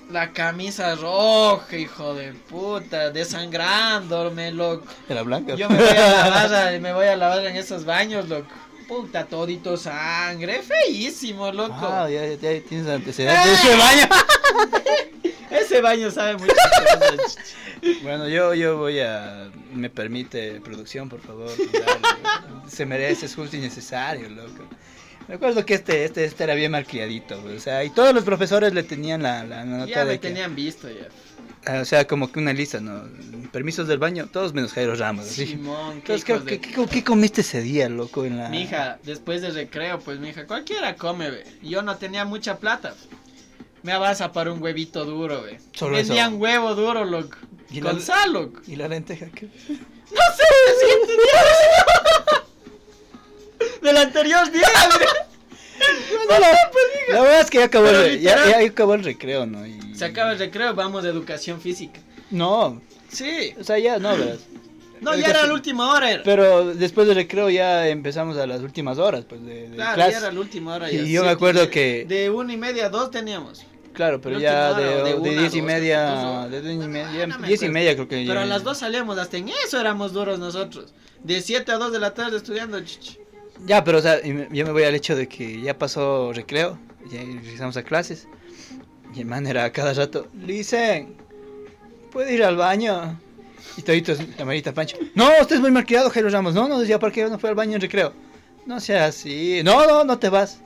[0.10, 4.86] La camisa roja, hijo de puta, desangrándome, loco.
[5.08, 5.56] De la blanca.
[5.56, 8.48] Yo me voy a lavar, me voy a lavar en esos baños, loco.
[8.88, 11.76] Puta, todito sangre, feísimo, loco.
[11.82, 14.08] Ah, ya, ya tienes antecedentes de ese baño.
[15.50, 17.38] Ese baño sabe muchas cosas.
[17.82, 18.00] chichi.
[18.04, 19.50] Bueno, yo, yo voy a...
[19.74, 21.50] Me permite producción, por favor.
[21.50, 22.70] dale.
[22.70, 24.64] Se merece, es justo y necesario, loco.
[25.28, 28.74] Me acuerdo que este, este, este era bien malcriadito, o sea, y todos los profesores
[28.74, 30.28] le tenían la, la nota Ya de que...
[30.30, 31.08] tenían visto ya.
[31.66, 33.04] ah, O sea, como que una lista, ¿no?
[33.52, 35.46] Permisos del baño, todos menos Jairo Ramos, así.
[35.48, 38.48] Simón, qué Entonces, ¿qué, de- qué, qué- qué comiste ese día, loco, en la...
[38.48, 41.44] Mija, después del recreo, pues mija, cualquiera come, ve.
[41.62, 42.94] Yo no tenía mucha plata.
[43.84, 45.60] Me abasa para un huevito duro, ve.
[45.74, 46.38] Solo Vendían eso.
[46.38, 47.38] huevo duro, loco.
[47.70, 48.62] ¿Y Con la- sal, loco.
[48.66, 49.46] ¿Y la lenteja qué?
[49.48, 50.44] No sé,
[53.82, 54.68] del anterior día.
[56.30, 56.50] No, la,
[57.14, 59.66] la verdad es que ya acabó, el, ya, ya acabó el recreo, ¿no?
[59.66, 59.80] Y...
[59.96, 62.00] Se acaba el recreo, vamos de educación física.
[62.32, 63.54] No, Sí.
[63.60, 64.38] o sea, ya no, ¿verdad?
[65.02, 66.10] No, ya era la última hora.
[66.12, 66.24] Era.
[66.24, 70.12] Pero después del recreo ya empezamos a las últimas horas, pues, de, de Claro, clase.
[70.14, 70.92] ya era la última hora.
[70.92, 73.64] Y ya, yo me siete acuerdo y- que- De una y media a dos teníamos.
[73.94, 76.74] Claro, pero ya hora, de, de de una, diez y dos, media, dos de diez
[76.84, 77.74] y media, no me diez y acuerdo.
[77.74, 80.94] media creo que Pero ya- a las dos salíamos, hasta en eso éramos duros nosotros.
[81.24, 82.80] De 7 a 2 de la tarde estudiando.
[82.82, 83.20] chichi.
[83.66, 86.78] Ya, pero o sea, yo me voy al hecho de que ya pasó recreo,
[87.12, 88.28] ya regresamos a clases.
[89.16, 91.16] Y el man era a cada rato, Lisen,
[92.12, 93.20] ¿puede ir al baño?
[93.78, 96.54] Y toditos, la marita Pancho, no, usted es muy malcriado, Jairo Ramos.
[96.54, 98.14] No, no, decía, ¿por qué no fue al baño en recreo?
[98.66, 99.62] No sea así.
[99.64, 100.60] No, no, no te vas.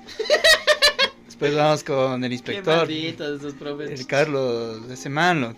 [1.25, 3.99] Después vamos con el Qué inspector, malditos esos profes.
[3.99, 5.55] el Carlos, ese man, lo-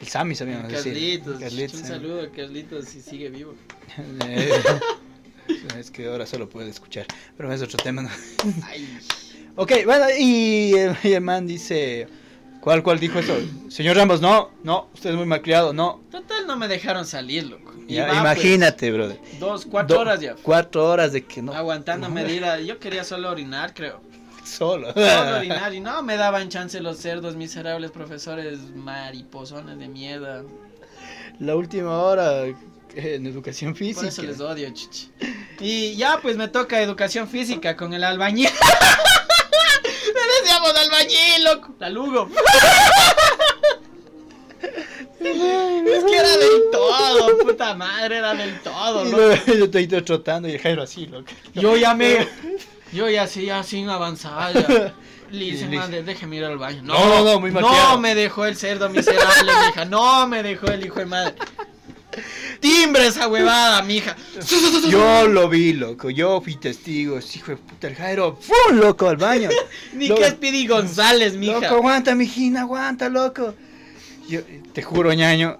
[0.00, 0.92] el Sammy sabíamos decir.
[0.92, 1.88] Carlitos, Carlitos, un eh.
[1.88, 3.54] saludo a Carlitos si sigue vivo.
[5.78, 8.02] Es que ahora solo puede escuchar, pero es otro tema.
[8.02, 8.10] ¿no?
[8.64, 8.98] Ay,
[9.58, 12.06] Ok, bueno, y, el- y el man dice,
[12.60, 13.34] ¿cuál, cuál dijo eso?
[13.70, 16.02] Señor Ramos, no, no, usted es muy malcriado, no.
[16.10, 17.72] total no me dejaron salir, loco.
[17.88, 19.16] Ya, va, imagínate, brother.
[19.18, 20.34] pues, dos, cuatro Do- horas ya.
[20.42, 21.54] Cuatro horas de que no.
[21.54, 22.60] Aguantándome de ir a...
[22.60, 24.00] Yo quería solo orinar, creo.
[24.44, 24.92] Solo.
[24.92, 30.42] Solo orinar y no me daban chance los cerdos miserables profesores mariposones de mierda.
[31.38, 32.42] La última hora
[32.96, 34.00] en educación física.
[34.00, 35.10] Por eso les odio, chichi.
[35.60, 38.48] Y ya pues me toca educación física con el albañil.
[40.06, 41.74] Le decíamos albañil, loco.
[41.78, 42.30] La Lugo.
[45.20, 50.52] es que era del todo, puta madre, era del todo, luego yo estoy trotando y
[50.52, 51.30] el Jairo así, loco.
[51.54, 52.26] Yo ya me.
[52.92, 54.52] Yo ya sí, ya sin avanzar.
[54.54, 54.94] Ya.
[55.30, 56.82] Le madre, déjeme ir al baño.
[56.84, 59.84] No, no, no, muy No me dejó el cerdo miserable, mija.
[59.84, 61.34] No me dejó el hijo de madre.
[62.60, 64.16] Timbre esa huevada, mija.
[64.88, 66.10] Yo lo vi, loco.
[66.10, 67.18] Yo fui testigo.
[67.18, 68.38] Hijo de puta, el Jairo.
[68.40, 68.76] ¡Fum!
[68.78, 69.48] Loco, al baño.
[69.92, 71.60] Ni que es Pidi González, mija.
[71.60, 73.54] Loco, aguanta, mijina, aguanta, loco.
[74.28, 74.40] Yo
[74.72, 75.58] te juro, ñaño,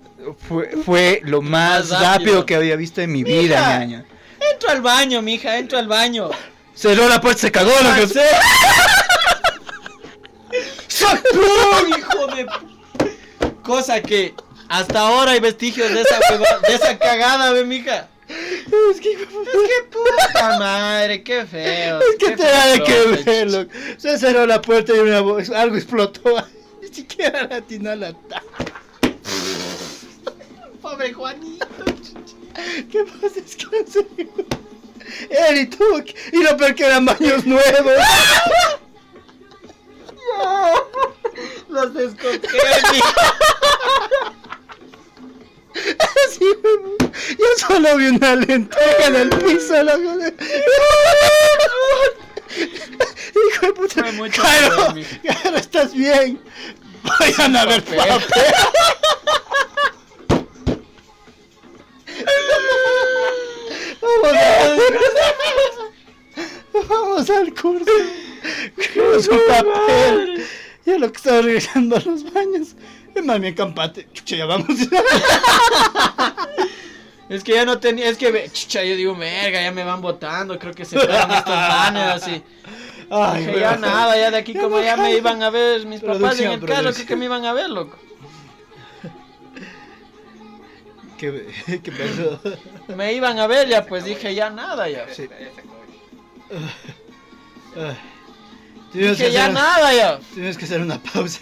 [0.49, 2.13] fue, fue lo más, Más rápido.
[2.13, 2.47] rápido.
[2.47, 4.05] que había visto en mi vida, ñaño.
[4.53, 6.31] Entro al baño, mija, entro al baño.
[6.75, 8.13] Cerró la puerta, se cagó, loco.
[11.33, 12.47] ¡Pum, hijo de.
[13.63, 14.35] Cosa que
[14.69, 18.09] hasta ahora hay vestigios de esa hueva- de esa cagada, ve, mija.
[18.29, 22.01] Es que, Es que puta madre, qué feo.
[22.01, 23.71] es que te da de que ver, loco.
[23.99, 26.35] Se cerró la puerta y una voz, algo explotó.
[26.83, 28.13] Ni siquiera la atinó a la
[30.83, 31.67] Pobre Juanito.
[32.91, 33.39] ¿Qué pasa?
[33.45, 34.33] Es que en serio.
[35.31, 35.85] Él y tú.
[36.33, 37.93] Y lo peor que eran baños nuevos.
[41.69, 42.49] Los descoqué.
[46.27, 46.45] Así.
[47.39, 50.19] Yo solo vi una lenteja en el piso, loco.
[52.57, 54.03] Hijo de puta.
[54.13, 54.43] Mijo.
[54.43, 56.41] Jairo, ¿estás bien?
[57.03, 58.21] Vayan a ver papel.
[64.01, 64.77] Vamos, a...
[66.89, 67.93] Vamos al curso.
[68.95, 70.47] Con su papel.
[70.85, 72.77] Ya lo que estaba regresando a los baños.
[73.41, 74.07] Bien campante.
[74.13, 74.69] Chucha, ya vamos.
[77.29, 80.61] Es que ya no tenía, es que, chucha, yo digo, verga, ya me van botando,
[80.61, 82.41] creo que se fueron estos manes así.
[83.11, 86.03] Ay, Dije, ya nada, ya de aquí Ya como ya me iban a ver mis
[86.03, 87.99] papás en Producción, el carro, creo que me iban a ver, loco.
[91.19, 91.49] ¿Qué,
[91.83, 92.41] qué pasó?
[92.97, 95.13] Me iban a ver ya, pues dije, ya nada, ya.
[95.13, 95.29] Sí.
[98.93, 100.21] Dije, ya nada, ya.
[100.33, 101.41] Tienes que hacer una pausa.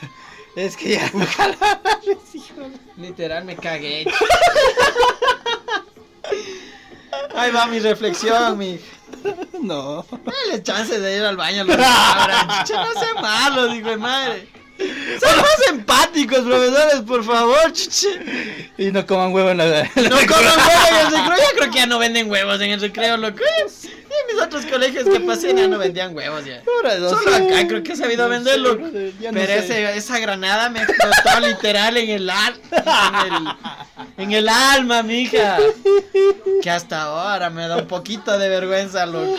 [0.57, 1.25] Es que ya no
[2.33, 2.71] hijo.
[2.97, 4.07] Literal me cagué.
[7.35, 8.79] Ahí va mi reflexión, mi.
[9.61, 10.07] No.
[10.25, 14.49] Dale chance de ir al baño, los no sean malos, hijo de madre.
[14.77, 18.73] Sean más empáticos, profesores, por favor, chuche.
[18.79, 19.83] Y no coman huevo en la.
[19.83, 21.39] No coman huevos en el recreo.
[21.39, 23.39] Yo creo que ya no venden huevos en el recreo, loco.
[23.39, 23.91] Ya
[24.35, 26.62] mis otros colegios que pasé ya no vendían huevos ya.
[27.09, 28.78] Solo acá creo que he sabido venderlo.
[29.32, 33.49] Pero ese, esa granada me explotó literal en el, en el
[34.17, 35.59] en el alma, mija.
[36.62, 39.37] Que hasta ahora me da un poquito de vergüenza, loco.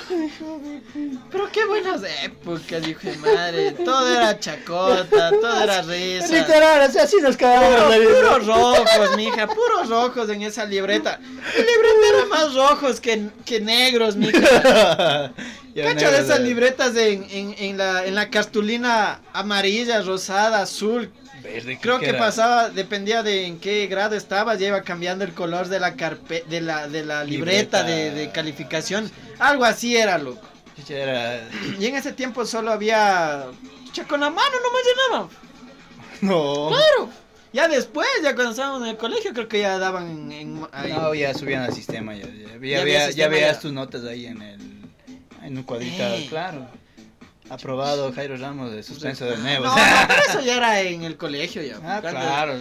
[1.32, 3.72] Pero qué buenas épocas, hijo de madre.
[3.72, 6.28] Todo era chacota, todo era risa.
[6.28, 8.06] Literal, así, así nos cagamos Puro-
[8.38, 11.20] puros rojos, mija, puros rojos en esa libreta.
[11.20, 14.40] La libreta era más rojos que, que negros, mija.
[15.76, 21.12] Cacha de esas de- libretas en, en, en la, en la cartulina amarilla, rosada, azul.
[21.54, 25.68] Verde, Creo que pasaba, dependía de en qué grado estabas, ya iba cambiando el color
[25.68, 27.84] de la carpe de la, de la libreta, Libreta.
[27.84, 29.12] De, de calificación.
[29.40, 30.42] Algo así era, loco.
[30.90, 31.48] Era-
[31.80, 33.46] Y en ese tiempo solo había...
[33.86, 34.80] Chucha, con la mano no me
[35.18, 35.30] llenaba.
[36.22, 36.68] No.
[36.70, 37.10] Claro.
[37.54, 40.68] Ya después, ya cuando estábamos en el colegio, creo que ya daban en...
[40.74, 40.92] ahí.
[40.92, 42.14] No, ya subían al sistema.
[42.16, 44.60] Ya, ya, ya, había sistema, veías tus notas ahí en el.
[45.44, 46.26] En un cuadrito, Eh.
[46.30, 46.68] claro.
[47.50, 49.66] Aprobado Jairo Ramos de suspenso de nuevo.
[49.66, 51.78] No, no, pero eso ya era en el colegio ya.
[51.84, 52.56] Ah, claro.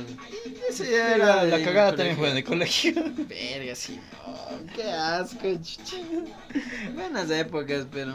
[0.79, 2.93] Ya La, era la en cagada también fue en el colegio.
[3.29, 3.99] Verga, sí.
[4.27, 5.97] no, qué asco, chucha.
[6.95, 8.15] Buenas épocas, pero.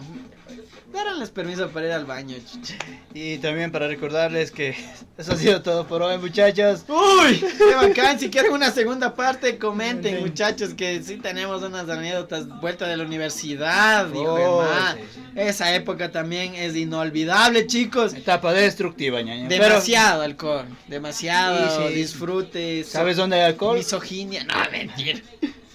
[0.92, 2.76] Dáranles permiso para ir al baño, chucha.
[3.14, 4.76] Y también para recordarles que
[5.18, 6.86] eso ha sido todo por hoy, muchachos.
[6.88, 7.40] ¡Uy!
[7.58, 8.20] ¡Qué bacán!
[8.20, 10.22] Si quieren una segunda parte, comenten, Sí.
[10.22, 14.64] muchachos, que sí tenemos unas anécdotas vuelta de la universidad, Oh,
[14.96, 15.22] sí, sí.
[15.36, 18.14] Esa época también es inolvidable, chicos.
[18.14, 19.48] Etapa destructiva, ñaña.
[19.50, 21.94] Pero, Demasiado alcohol, demasiado Sí, sí.
[21.96, 22.84] disfrute.
[22.84, 23.78] so- ¿Sabes dónde hay alcohol?
[23.78, 25.20] Misoginia, no, mentira.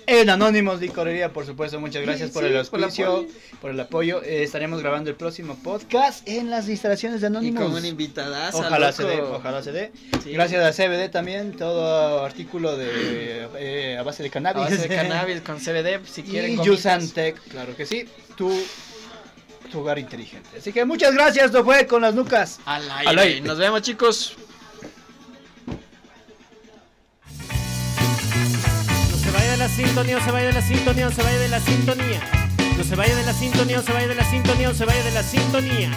[0.06, 1.80] En Anónimos Licorería, por supuesto.
[1.80, 3.26] Muchas gracias Sí, por el auspicio,
[3.62, 4.22] por el apoyo.
[4.22, 7.62] Eh, estaremos grabando el próximo podcast en las instalaciones de Y Anónimos.
[7.62, 8.50] con una invitada.
[8.52, 9.92] Ojalá se dé, ojalá se dé.
[10.22, 10.32] Sí.
[10.32, 14.62] Gracias a CBD también, todo artículo de eh, a base de A cannabis.
[14.64, 16.60] base de cannabis con CBD, si quieren.
[16.60, 16.62] y.
[16.62, 18.04] Yusantec, claro que sí.
[18.36, 18.50] Tu,
[19.70, 20.48] tu hogar inteligente.
[20.58, 22.60] Así que muchas gracias, esto fue con las nucas.
[22.64, 23.10] Al aire.
[23.10, 23.40] Al aire.
[23.40, 24.36] Nos vemos, chicos.
[29.10, 31.38] No se vaya de la sintonía, no se vaya de la sintonía, no se vaya
[31.38, 32.20] de la sintonía.
[32.76, 35.04] No se vaya de la sintonía, no se vaya de la sintonía, no se vaya
[35.04, 35.90] de la sintonía.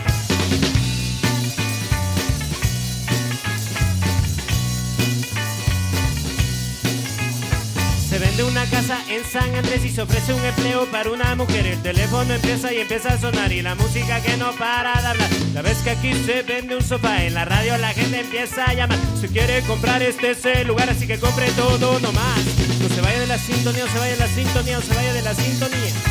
[8.38, 11.66] Vende una casa en San Andrés y se ofrece un empleo para una mujer.
[11.66, 15.30] El teléfono empieza y empieza a sonar y la música que no para de hablar.
[15.56, 18.76] La vez que aquí se vende un sofá, en la radio la gente empieza a
[18.76, 19.00] llamar.
[19.20, 22.40] Si quiere comprar este es el lugar, así que compre todo nomás.
[22.80, 25.14] No se vaya de la sintonía, no se vaya de la sintonía, no se vaya
[25.14, 26.07] de la sintonía.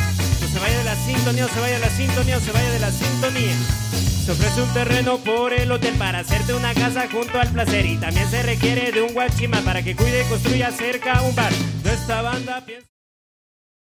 [0.57, 2.79] Se vaya de la sintonía, no se vaya de la sintonía, no se vaya de
[2.79, 3.55] la sintonía.
[4.25, 7.99] Se ofrece un terreno por el hotel para hacerte una casa junto al placer y
[7.99, 11.53] también se requiere de un guachima para que cuide y construya cerca un bar.
[11.85, 12.96] De esta banda piensa...